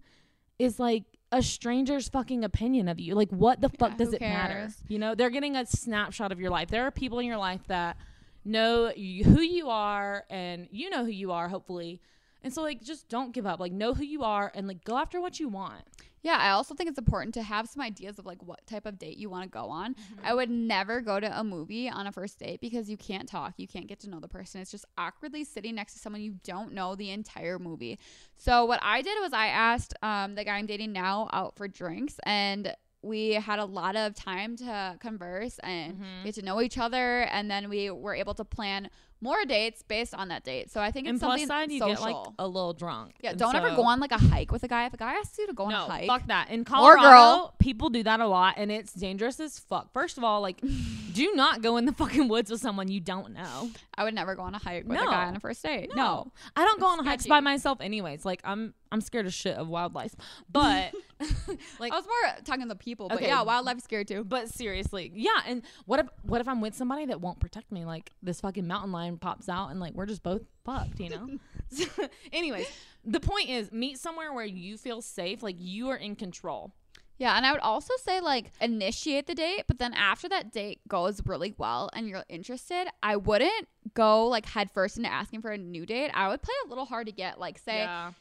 [0.58, 3.14] is like a stranger's fucking opinion of you.
[3.14, 4.68] Like what the fuck Yeah, does it matter?
[4.88, 6.68] You know, they're getting a snapshot of your life.
[6.68, 7.96] There are people in your life that
[8.44, 12.00] know you, who you are and you know who you are hopefully.
[12.48, 13.60] And so like just don't give up.
[13.60, 15.84] Like know who you are and like go after what you want.
[16.22, 18.98] Yeah, I also think it's important to have some ideas of like what type of
[18.98, 19.92] date you want to go on.
[19.94, 20.24] Mm-hmm.
[20.24, 23.52] I would never go to a movie on a first date because you can't talk,
[23.58, 24.62] you can't get to know the person.
[24.62, 27.98] It's just awkwardly sitting next to someone you don't know the entire movie.
[28.36, 31.68] So what I did was I asked um, the guy I'm dating now out for
[31.68, 36.24] drinks and we had a lot of time to converse and Mhm.
[36.24, 40.14] get to know each other and then we were able to plan more dates based
[40.14, 40.70] on that date.
[40.70, 41.94] So I think it's And plus something side you social.
[41.94, 43.14] get like a little drunk.
[43.20, 44.86] yeah, And don't ever go on like a hike with a guy.
[44.86, 46.50] If a guy asks you to go on no, a hike, fuck that.
[46.50, 47.54] In Or girl.
[47.58, 49.92] people do that a lot, and it's dangerous as fuck.
[49.92, 50.60] First of all, like,
[51.12, 53.70] do not go in the fucking woods with someone you don't know.
[53.96, 55.90] I would never go on a hike with a guy on a first date.
[55.96, 56.30] No.
[56.54, 58.24] I don't go on hikes by myself anyways.
[58.24, 60.14] Like I'm I'm scared as shit of wildlife.
[60.50, 60.92] But
[61.80, 63.26] like I was more talking to the people, but Okay.
[63.26, 64.22] yeah, wildlife scary too.
[64.24, 65.30] but seriously, yeah.
[65.46, 67.84] And what if what if I'm with somebody that won't protect me?
[67.84, 71.28] Like this fucking mountain lion pops out and like we're just both fucked, you know?
[71.70, 71.84] So,
[72.32, 72.66] anyways,
[73.04, 76.72] the point is meet somewhere where you feel safe, like you are in control.
[77.18, 80.80] Yeah, and I would also say like initiate the date, but then after that date
[80.88, 85.50] goes really well and you're interested, I wouldn't go like head first into asking for
[85.50, 86.10] a new date.
[86.14, 88.12] I would play a little hard to get, like say yeah.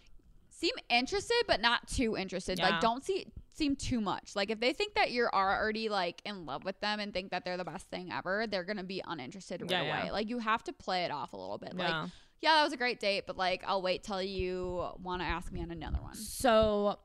[0.50, 2.58] seem interested but not too interested.
[2.58, 2.69] Yeah.
[2.69, 4.36] Like don't see seem too much.
[4.36, 7.43] Like if they think that you're already like in love with them and think that
[7.46, 10.02] they're the best thing ever, they're gonna be uninterested right Yeah, yeah.
[10.04, 10.12] away.
[10.12, 11.76] Like you have to play it off a little bit.
[11.76, 12.08] Like Yeah.
[12.41, 15.52] yeah, that was a great date, but like I'll wait till you want to ask
[15.52, 16.15] me on another one.
[16.15, 17.00] So,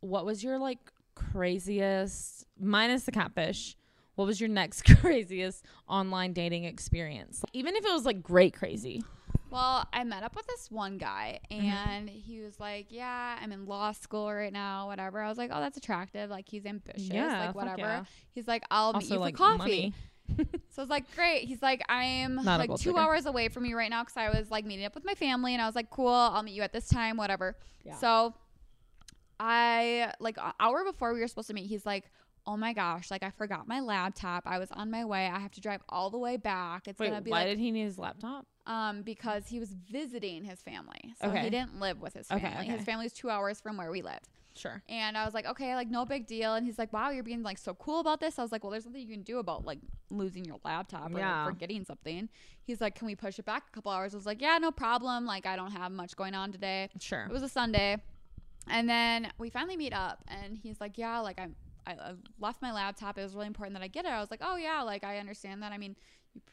[0.00, 0.78] what was your like
[1.14, 3.76] craziest, minus the catfish?
[4.14, 7.42] What was your next craziest online dating experience?
[7.52, 9.02] Even if it was like great crazy.
[9.52, 11.66] Well, I met up with this one guy Mm-hmm.
[11.66, 15.20] and he was like, Yeah, I'm in law school right now, whatever.
[15.20, 16.30] I was like, Oh, that's attractive.
[16.30, 17.78] Like he's ambitious, Yeah, like whatever.
[17.80, 18.04] yeah.
[18.34, 19.94] He's like, I'll meet Also, you for like coffee.
[20.70, 21.46] So I was like, Great.
[21.46, 22.98] He's like, I'm Not like two digger.
[23.00, 25.52] hours away from you right now because I was like meeting up with my family
[25.52, 27.56] and I was like, Cool, I'll meet you at this time, whatever.
[27.84, 27.96] Yeah.
[27.96, 28.32] So
[29.38, 32.04] I like an hour before we were supposed to meet, he's like,
[32.46, 34.42] Oh my gosh, like I forgot my laptop.
[34.46, 35.26] I was on my way.
[35.26, 36.88] I have to drive all the way back.
[36.88, 38.46] It's Wait, gonna be like why like did he need his laptop?
[38.66, 41.14] um, because he was visiting his family.
[41.20, 41.40] So Okay.
[41.42, 42.66] he didn't live with his Okay, family.
[42.66, 42.76] okay.
[42.76, 44.20] His family's two hours from where we live.
[44.54, 44.82] Sure.
[44.88, 46.54] And I was like, okay, like no big deal.
[46.54, 48.38] And he's like, wow, you're being like so cool about this.
[48.38, 49.78] I was like, well, there's nothing you can do about like
[50.10, 51.44] losing your laptop or Yeah.
[51.44, 52.28] like, forgetting something.
[52.64, 54.14] He's like, can we push it back a couple hours?
[54.14, 55.26] I was like, yeah, no problem.
[55.26, 56.88] Like I don't have much going on today.
[57.00, 57.24] Sure.
[57.28, 57.96] It was a Sunday.
[58.68, 61.96] And then we finally meet up and he's like, yeah, like I'm, I,
[62.38, 63.18] left my laptop.
[63.18, 64.08] It was really important that I get it.
[64.10, 65.72] I was like, oh yeah, like I understand that.
[65.72, 65.96] I mean,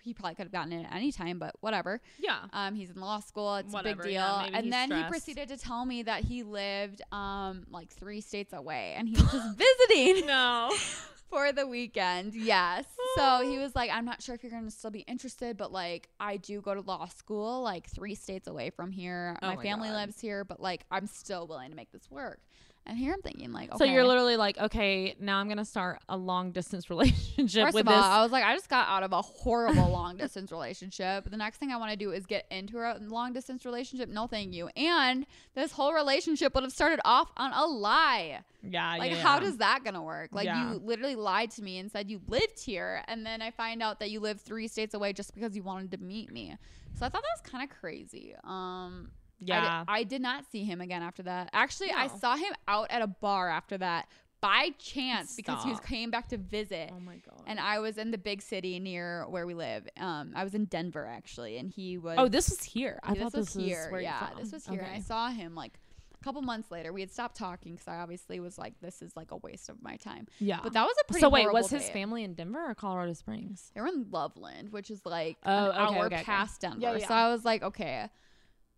[0.02, 2.02] he probably could have gotten it at any time, but whatever.
[2.20, 2.40] yeah.
[2.52, 3.56] Um, he's in law school.
[3.56, 4.12] It's a big deal.
[4.12, 8.54] yeah, and then he proceeded to tell me that he lived um like three states
[8.54, 10.72] away, and he was just visiting No.
[11.30, 12.34] for the weekend.
[12.34, 12.86] Yes.
[13.16, 16.10] So he was like, I'm not sure if you're gonna still be interested, but like
[16.20, 19.38] I do go to law school, like three states away from here.
[19.42, 19.96] Oh my my family God.
[19.96, 22.42] lives here, but like I'm still willing to make this work.
[22.90, 23.78] And here I'm thinking like, okay.
[23.78, 27.86] So you're literally like, okay, now I'm gonna start a long distance relationship First with
[27.88, 28.06] of all, this.
[28.06, 31.30] I was like, I just got out of a horrible long distance relationship.
[31.30, 34.10] The next thing I want to do is get into a long distance relationship.
[34.10, 34.70] No, thank you.
[34.76, 38.40] And this whole relationship would have started off on a lie.
[38.64, 38.96] yeah.
[38.98, 39.40] Like, yeah, how yeah.
[39.42, 40.30] does that gonna work?
[40.32, 40.72] Like, Yeah.
[40.72, 44.00] you literally lied to me and said you lived here, and then I find out
[44.00, 46.58] that you live three states away just because you wanted to meet me.
[46.96, 48.34] So I thought that was kind of crazy.
[48.44, 49.84] Um, Yeah.
[49.88, 51.50] I, did not see him again after that.
[51.54, 54.08] Actually, I saw him out at a bar after that
[54.42, 55.90] by chance because he was Stop.
[55.90, 57.42] came back to visit oh my god.
[57.46, 59.88] and I was in the big city near where we live.
[59.98, 62.16] Um, I was in Denver actually, and he was.
[62.18, 63.00] oh, this was here.
[63.04, 64.00] I this thought this was here.
[64.02, 64.80] yeah, this was here.
[64.82, 65.74] And I saw him like
[66.20, 66.94] a couple months later.
[66.94, 69.82] We had stopped talking because I obviously was like, "This is like a waste of
[69.82, 70.60] my time." Yeah.
[70.64, 71.20] But that was a pretty.
[71.22, 71.94] so wait, was his date.
[71.94, 73.72] family in Denver or Colorado Springs?
[73.76, 76.24] They were in Loveland, which is like Oh, an okay, hour okay, okay.
[76.24, 76.80] past Denver.
[76.80, 77.08] Yeah, yeah.
[77.08, 78.10] So I was like, okay.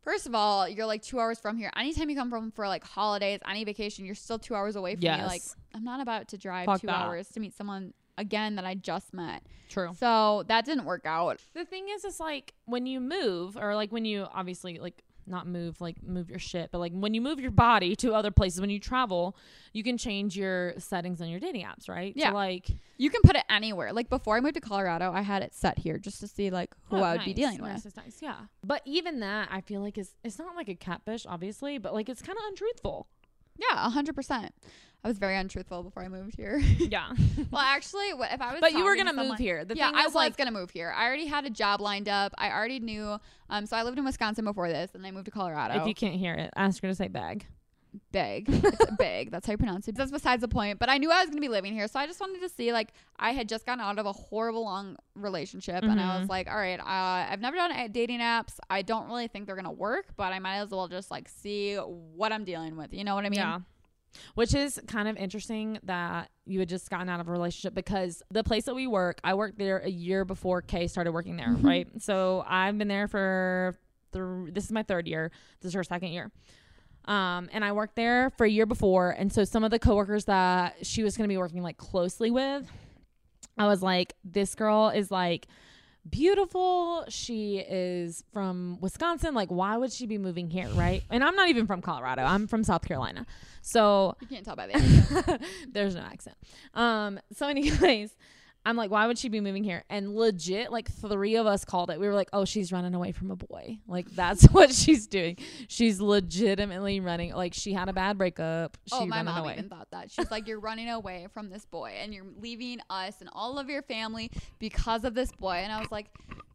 [0.04, 1.72] First of all, you're like two hours from here.
[1.78, 5.04] Anytime you come from for like holidays, any vacation, you're still two hours away from
[5.04, 5.24] me.
[5.24, 5.44] Like,
[5.76, 6.96] I'm not about to drive Fuck two that.
[6.96, 9.44] hours to meet someone again that I just met.
[9.70, 9.92] True.
[9.98, 11.40] So that didn't work out.
[11.54, 15.48] The thing is, it's like when you move, or like when you obviously like not
[15.48, 18.62] move, like move your shit, but like when you move your body to other places,
[18.62, 19.36] when you travel,
[19.74, 22.14] you can change your settings on your dating apps, right?
[22.16, 22.30] Yeah.
[22.30, 23.94] So like, You can put it anywhere.
[23.94, 26.74] Like before I moved to Colorado, I had it set here just to see like
[26.90, 27.96] who oh, I would be dealing nice, with.
[27.98, 28.36] Nice, nice, yeah.
[28.64, 32.10] But even that, I feel like is it's not like a catfish, obviously, but like
[32.10, 33.08] it's kind of untruthful.
[33.58, 34.54] Yeah, a hundred percent.
[35.04, 36.60] I was very untruthful before I moved here.
[36.78, 37.12] Yeah.
[37.52, 38.62] well, actually, if I was?
[38.62, 39.66] but you were gonna to move here.
[39.66, 40.94] The yeah, I was like, gonna move here.
[40.96, 42.34] I already had a job lined up.
[42.38, 43.18] I already knew.
[43.50, 45.82] Um, so I lived in Wisconsin before this, and I moved to Colorado.
[45.82, 47.46] if you can't hear it, ask her to say bag.
[48.12, 49.32] big, it's big.
[49.32, 49.96] That's how you pronounce it.
[49.96, 50.78] That's besides the point.
[50.78, 52.72] But I knew I was gonna be living here, so I just wanted to see.
[52.72, 56.48] Like, I had just gotten out of a horrible long relationship, and I was like,
[56.48, 58.60] all right, uh, I've never done a- dating apps.
[58.70, 61.76] I don't really think they're gonna work, but I might as well just like see
[61.76, 62.94] what I'm dealing with.
[62.94, 63.40] You know what I mean?
[63.40, 63.60] yeah.
[64.36, 68.22] Which is kind of interesting that you had just gotten out of a relationship because
[68.30, 71.48] the place that we work, I worked there a year before Kay started working there,
[71.50, 71.64] Mhm.
[71.64, 71.88] right?
[72.02, 73.78] So I've been there for
[74.12, 75.32] th- this is my third year.
[75.62, 76.32] This is her second year.
[77.06, 80.26] Um, and I worked there for a year before, and so some of the coworkers
[80.26, 82.70] that she was going to be working like closely with,
[83.58, 85.48] I was like, this girl is like
[86.10, 87.06] beautiful.
[87.10, 89.34] She is from Wisconsin.
[89.34, 91.04] Like, why would she be moving here, right?
[91.10, 92.24] And I'm not even from Colorado.
[92.24, 93.26] I'm from South Carolina.
[93.62, 95.42] So You can't tell by the accent.
[95.72, 96.38] there's no accent.
[96.74, 98.16] Um, so anyways,
[98.64, 99.84] I'm like, why would she be moving here?
[99.90, 102.00] And legit, like three of us called it.
[102.00, 103.80] We were like, oh, she's running away from a boy.
[103.88, 105.38] Like that's what she's doing.
[105.68, 107.34] She's legitimately running.
[107.34, 108.78] Like she had a bad breakup.
[108.92, 109.54] Oh, she oh, my mom away.
[109.54, 110.12] even thought that.
[110.12, 113.70] She's like, You're running away from this boy and you're leaving us and all of
[113.70, 115.56] your family because of this boy.
[115.64, 116.08] And I was like,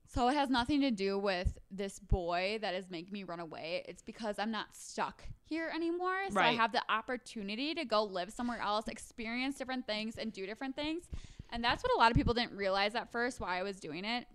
[0.07, 3.85] So it has nothing to do with this boy that is making me run away.
[3.89, 6.17] It's because I'm not stuck here anymore.
[6.31, 10.47] So I have the opportunity to go live somewhere else, experience different things, and do
[10.47, 11.09] different things.
[11.51, 14.05] And that's what a lot of people didn't realize at first why I was doing
[14.05, 14.27] it.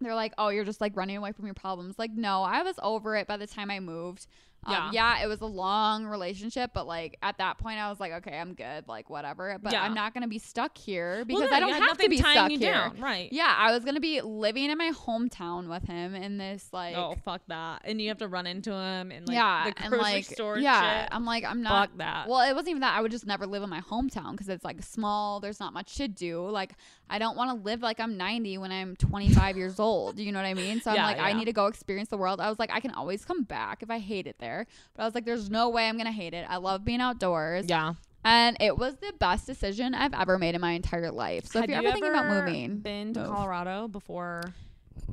[0.00, 1.98] They're like, oh, you're just like running away from your problems.
[1.98, 4.26] Like, no, I was over it by the time I moved.
[4.64, 4.90] Um, Yeah.
[4.92, 8.38] yeah, it was a long relationship, but like at that point, I was like, okay,
[8.38, 9.56] I'm good, like whatever.
[9.62, 9.82] But Yeah.
[9.82, 12.50] I'm not gonna be stuck here because Well, no, I don't have to be stuck
[12.50, 12.72] here.
[12.72, 13.32] down, right?
[13.32, 17.16] Yeah, I was gonna be living in my hometown with him in this like, oh
[17.24, 17.82] fuck that!
[17.84, 20.58] And you have to run into him and like yeah, the and grocery like, store.
[20.58, 21.08] yeah, shit.
[21.12, 21.88] I'm like, I'm not.
[21.88, 22.28] fuck that.
[22.28, 22.94] Well, it wasn't even that.
[22.96, 25.40] I would just never live in my hometown because it's like small.
[25.40, 26.46] There's not much to do.
[26.50, 26.74] Like,
[27.08, 30.18] I don't want to live like I'm 90 when I'm 25 years old.
[30.18, 30.80] You know what I mean?
[30.80, 32.40] So I'm Yeah, like, I need to go experience the world.
[32.40, 34.49] I was like, I can always come back if I hate it there.
[34.94, 36.46] But I was like, there's no way I'm gonna hate it.
[36.48, 37.66] I love being outdoors.
[37.68, 37.94] yeah.
[38.22, 41.46] And it was the best decision I've ever made in my entire life.
[41.46, 43.30] So Had if you're you ever thinking about moving, been to move.
[43.30, 44.42] Colorado before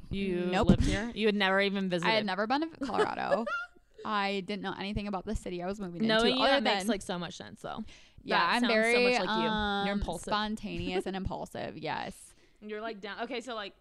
[0.09, 0.67] you Nope.
[0.67, 1.09] lived here?
[1.15, 2.09] You had never even visited.
[2.11, 3.45] I had never been to Colorado.
[4.05, 6.37] I didn't know anything about the city I was moving Knowing into.
[6.39, 7.83] you, other that makes like so much sense though.
[8.23, 9.43] yeah, that I'm sounds so very much like you.
[9.43, 10.25] You're um, impulsive.
[10.33, 11.77] spontaneous and impulsive.
[11.77, 12.13] Yes.
[12.61, 13.21] You're like down.
[13.23, 13.73] Okay, so like,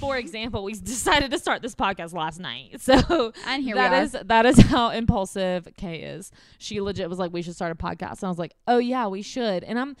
[0.00, 2.80] for example, we decided to start this podcast last night.
[2.80, 4.02] So And here that we are.
[4.02, 6.30] is that is how impulsive Kay is.
[6.58, 9.06] She legit was like, "We should start a podcast," and I was like, "Oh yeah,
[9.08, 9.96] we should." And I'm,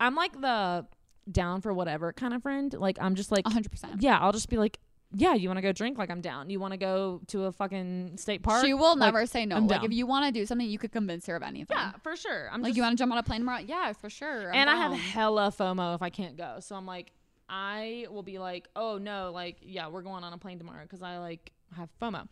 [0.00, 0.86] I'm like the
[1.30, 2.72] down for whatever kind of friend.
[2.72, 3.96] Like I'm just like, 100%.
[4.00, 4.78] yeah, I'll just be like,
[5.12, 5.98] yeah, you want to go drink?
[5.98, 6.50] Like I'm down.
[6.50, 8.64] You want to go to a fucking state park?
[8.64, 9.56] She will Like, never say no.
[9.56, 9.84] I'm Like down.
[9.86, 11.76] if you want to do something, you could convince her of anything.
[11.76, 12.48] Yeah, for sure.
[12.52, 13.62] I'm Like just, you want to jump on a plane tomorrow?
[13.66, 14.50] Yeah, for sure.
[14.50, 16.56] I'm and I have hella FOMO if I can't go.
[16.60, 17.12] So I'm like,
[17.48, 21.02] I will be like, oh no, like yeah, we're going on a plane tomorrow because
[21.02, 22.28] I like have FOMO.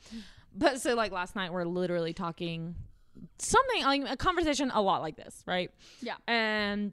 [0.55, 2.75] But so like last night we're literally talking
[3.39, 5.71] something like a conversation a lot like this, right?
[6.01, 6.15] Yeah.
[6.27, 6.93] And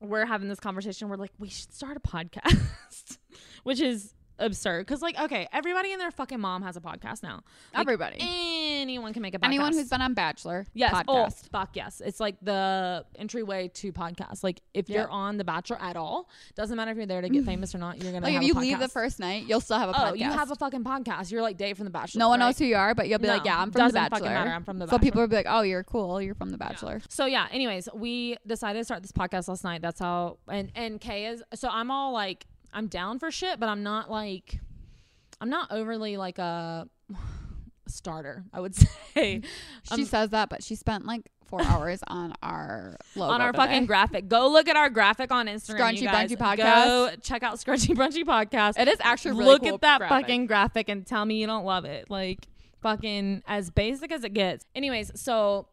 [0.00, 1.08] we're having this conversation.
[1.08, 3.18] We're like, we should start a podcast,
[3.62, 7.42] which is absurd because like okay, everybody and their fucking mom has a podcast now.
[7.72, 8.16] Like, everybody.
[8.20, 9.44] anyone can make a podcast.
[9.46, 11.04] Anyone who's been on Bachelor Yes.
[11.08, 12.02] Oh, fuck yes.
[12.04, 14.42] It's like the entryway to podcasts.
[14.42, 15.00] Like if Yeah.
[15.02, 17.78] you're on The Bachelor at all, doesn't matter if you're there to get famous or
[17.78, 18.02] not.
[18.02, 19.92] You're gonna Like have if you a leave the first night, you'll still have a
[19.92, 20.18] Oh, podcast.
[20.18, 21.30] you have a fucking podcast.
[21.30, 22.18] You're like Dave from The Bachelor.
[22.18, 22.46] no one right?
[22.46, 24.18] knows who you are, but you'll be like, yeah, I'm from The Bachelor.
[24.18, 24.50] fucking matter.
[24.50, 25.20] I'm from The So people Bachelor.
[25.22, 26.20] will be like, oh, you're cool.
[26.20, 27.00] You're from The Bachelor.
[27.08, 27.46] So yeah.
[27.52, 29.80] Anyways, we decided to start this podcast last night.
[29.82, 30.38] That's how.
[30.48, 31.42] And and Kay is.
[31.54, 34.58] So I'm all like, I'm down for shit, but I'm not like,
[35.40, 36.88] I'm not overly like a
[37.88, 38.44] starter.
[38.52, 38.74] I would
[39.14, 39.40] say.
[39.84, 43.52] She Um, says that, but she spent like four hours on our logo on our
[43.52, 43.64] today.
[43.64, 44.28] fucking graphic.
[44.28, 45.78] Go look at our graphic on Instagram.
[45.92, 46.30] Scrunchy you guys.
[46.32, 46.84] Brunchy Podcast.
[46.84, 48.78] Go check out Scrunchy Brunchy Podcast.
[48.78, 50.22] It is actually really look cool at that graphic.
[50.22, 52.10] fucking graphic and tell me you don't love it.
[52.10, 52.48] Like
[52.82, 54.66] fucking as basic as it gets.
[54.74, 55.68] Anyways, so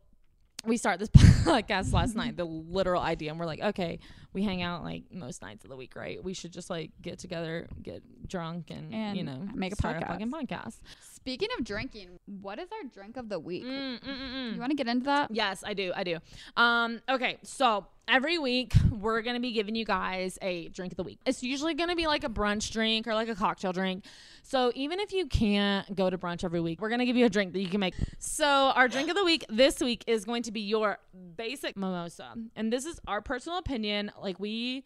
[0.66, 1.10] we start this
[1.46, 4.00] podcast last night, the literal idea, and we're like, okay,
[4.34, 6.24] we hang out like most nights of the week, right?
[6.24, 9.98] We should just like get together, get drunk, and, And you know, make a start
[9.98, 10.04] podcast.
[10.04, 10.80] a fucking podcast.
[11.14, 13.64] Speaking of drinking, what is our drink of the week?
[13.66, 14.54] Mm, mm, mm, mm.
[14.54, 15.32] You want to get into that?
[15.32, 15.92] Yes, I do.
[15.96, 16.18] I do.
[16.56, 21.04] Um, okay, so every week we're gonna be giving you guys a drink of the
[21.04, 21.20] week.
[21.26, 24.06] It's usually gonna be like a brunch drink or like a cocktail drink.
[24.44, 27.30] So even if you can't go to brunch every week, we're gonna give you a
[27.30, 27.94] drink that you can make.
[28.20, 30.98] So our drink of the week this week is going to be your
[31.38, 34.12] basic mimosa, and this is our personal opinion.
[34.22, 34.84] Like we,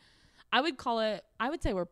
[0.52, 1.24] I would call it.
[1.40, 1.88] I would say we're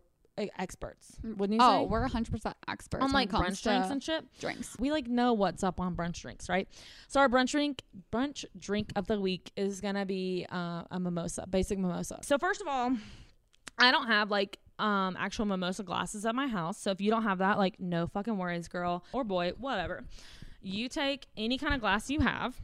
[0.57, 1.15] experts.
[1.23, 1.89] Wouldn't you Oh, say?
[1.89, 4.75] we're 100% experts on like brunch drinks and shit drinks.
[4.79, 6.67] we like know what's up on brunch drinks, right?
[7.07, 11.45] So our brunch drink, brunch drink of the week is gonna be uh, a mimosa,
[11.47, 12.17] basic mimosa.
[12.23, 12.93] So first of all,
[13.77, 16.79] I don't have like um actual mimosa glasses at my house.
[16.79, 20.03] So if you don't have that, like no fucking worries, girl or boy, whatever.
[20.63, 22.59] You take any kind of glass you have,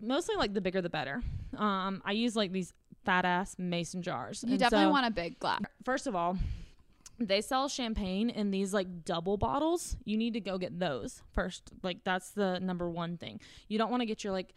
[0.00, 1.22] mostly like the bigger the better.
[1.56, 2.72] Um, I use like these
[3.06, 4.44] fat ass mason jars.
[4.46, 5.62] You And definitely so- want a big glass.
[5.84, 6.36] first of all,
[7.18, 9.96] they sell champagne in these like double bottles.
[10.04, 11.70] You need to go get those first.
[11.82, 13.40] Like that's the number one thing.
[13.68, 14.52] You don't want to get your like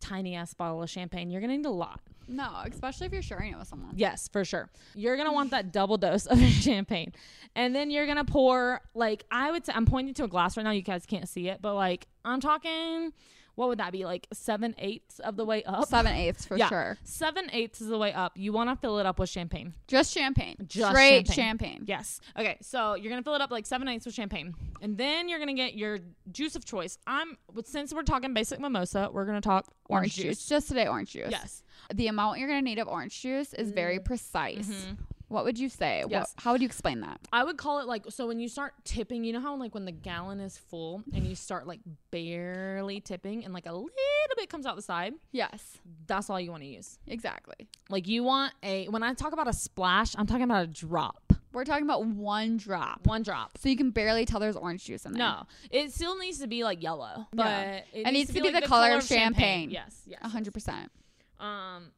[0.00, 1.28] tiny ass bottle of champagne.
[1.30, 2.00] You're gonna need a lot.
[2.30, 3.92] No, especially if you're sharing it with someone.
[3.96, 4.70] Yes, for sure.
[4.94, 7.12] You're gonna want that double dose of champagne,
[7.54, 9.72] and then you're gonna pour like I would say.
[9.74, 10.70] I'm pointing to a glass right now.
[10.70, 13.12] You guys can't see it, but like I'm talking.
[13.58, 14.28] What would that be like?
[14.32, 15.88] Seven eighths of the way up.
[15.88, 16.68] Seven eighths for Yeah.
[16.68, 16.96] sure.
[17.02, 18.32] Seven eighths is the way up.
[18.36, 19.74] You want to fill it up with champagne.
[19.88, 20.54] Just champagne.
[20.68, 21.34] Just Straight champagne.
[21.70, 21.84] champagne.
[21.86, 22.20] Yes.
[22.38, 22.56] Okay.
[22.62, 25.54] So you're gonna fill it up like seven eighths with champagne, and then you're gonna
[25.54, 25.98] get your
[26.30, 26.98] juice of choice.
[27.06, 30.24] I'm since we're talking basic mimosa, we're gonna talk Orange orange juice.
[30.24, 30.46] juice.
[30.46, 31.28] Just today, orange juice.
[31.30, 31.64] Yes.
[31.92, 34.68] The amount you're gonna need of orange juice is very precise.
[34.68, 34.98] Mhm.
[35.28, 36.02] What would you say?
[36.04, 36.34] What- Yes.
[36.38, 37.20] how would you explain that?
[37.32, 39.84] I would call it like so when you start tipping, you know how like when
[39.84, 43.88] the gallon is full and you start like barely tipping and like a little
[44.36, 46.98] bit comes out the side, Yes, that's all you want to use.
[47.06, 47.68] exactly.
[47.88, 51.32] Like you want a when I talk about a splash, I'm talking about a drop.
[51.52, 53.06] We're talking about one drop.
[53.06, 53.56] One drop.
[53.58, 55.18] So you can barely tell there's orange juice in there.
[55.18, 57.72] No, it still needs to be like yellow, but Yeah.
[57.92, 59.70] it, It needs to be like the color of champagne.
[59.70, 60.20] Yes, yes.
[60.22, 60.92] A hundred percent.
[61.40, 61.90] Um,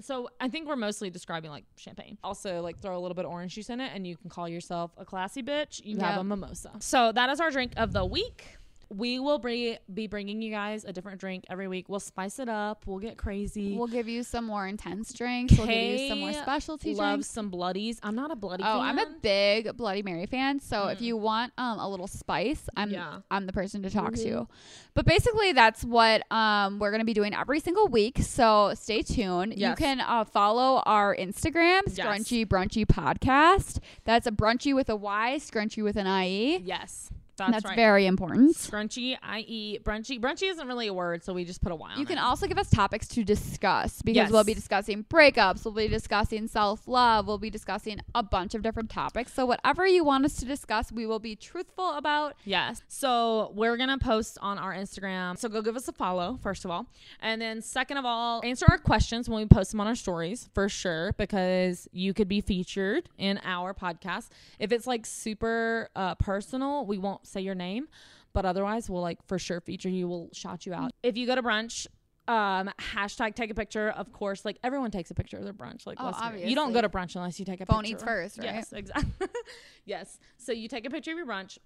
[0.00, 2.18] so I think we're mostly describing like champagne.
[2.22, 4.48] Also, like throw a little bit of orange juice in it, and you can call
[4.48, 5.80] yourself a classy bitch.
[5.84, 6.72] You have a mimosa.
[6.80, 8.57] So that is our drink of the week.
[8.90, 11.90] We will bring, be bringing you guys a different drink every week.
[11.90, 12.84] We'll spice it up.
[12.86, 13.76] We'll get crazy.
[13.76, 15.58] We'll give you some more intense drinks.
[15.58, 17.30] We'll give you some more Kay specialty Love drinks.
[17.30, 18.00] some bloodies.
[18.02, 18.64] I'm not a bloody.
[18.64, 20.58] Oh, I'm a big Bloody Mary fan.
[20.60, 21.02] So if Mm.
[21.02, 23.20] you want um, a little spice, I'm Yeah.
[23.30, 24.22] I'm the person to talk Mhm.
[24.22, 24.48] to.
[24.94, 28.18] But basically, that's what um, we're gonna be doing every single week.
[28.20, 29.58] So stay tuned.
[29.58, 31.98] You can uh, follow our Instagram, Yes.
[31.98, 33.80] Scrunchy Brunchy Podcast.
[34.04, 36.58] That's a brunchy with a Y, scrunchy with an IE.
[36.64, 37.76] Yes, that's, That's right.
[37.76, 38.56] very important.
[38.56, 40.20] Scrunchy, i.e., brunchy.
[40.20, 42.20] Brunchy isn't really a word, so we just put a Y on You can it.
[42.20, 44.30] also give us topics to discuss because Yes.
[44.30, 48.62] we'll be discussing breakups, we'll be discussing self love, we'll be discussing a bunch of
[48.62, 49.32] different topics.
[49.32, 52.34] So, whatever you want us to discuss, we will be truthful about.
[52.44, 52.82] Yes.
[52.88, 55.38] So we're gonna post on our Instagram.
[55.38, 56.86] So go give us a follow, first of all.
[57.20, 60.48] And then second of all, answer our questions when we post them on our stories
[60.54, 64.28] for sure, because you could be featured in our podcast.
[64.58, 67.88] If it's like super uh, personal, we won't say your name.
[68.32, 70.92] But otherwise we'll like for sure feature you, we'll shout you out.
[71.02, 71.86] If you go to brunch,
[72.28, 73.88] um, hashtag take a picture.
[73.88, 75.86] Of course, like everyone takes a picture of their brunch.
[75.86, 76.48] Like Oh, let's be real.
[76.48, 77.94] you don't go to brunch unless you take a Phone picture.
[77.96, 78.44] eats first, right?
[78.46, 79.28] Yes, exactly.
[79.86, 80.18] yes.
[80.36, 81.56] So you take a picture of your brunch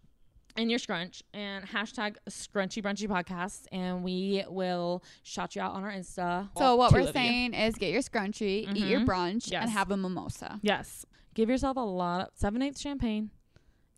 [0.57, 5.83] and your scrunch and hashtag scrunchy brunchy podcast and we will shout you out on
[5.83, 6.49] our Insta.
[6.57, 7.13] So, what we're of you.
[7.13, 9.07] saying is get your scrunchie, eat your Mhm.
[9.07, 9.63] brunch, Yes.
[9.63, 10.61] and have a mimosa.
[10.63, 11.05] Yes.
[11.35, 13.31] Give yourself a lot of seven eighths champagne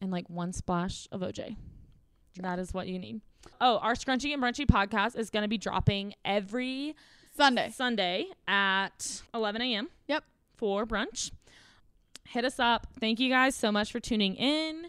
[0.01, 1.57] and like one splash of OJ.
[2.41, 3.21] That is what you need.
[3.61, 6.95] Oh, our scrunchy and brunchy podcast is gonna be dropping every
[7.37, 7.71] Sunday.
[7.75, 9.89] Sunday at 11 a.m.
[10.09, 10.25] Yep.
[10.57, 11.31] For brunch.
[12.29, 12.87] Hit us up.
[13.01, 14.87] Thank you guys so much for tuning in.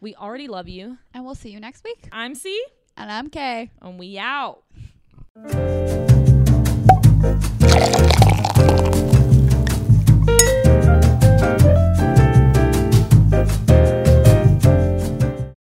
[0.00, 0.98] We already love you.
[1.14, 2.08] And we'll see you next week.
[2.10, 2.62] I'm C,
[2.96, 3.70] And I'm K.
[3.80, 4.64] and we out.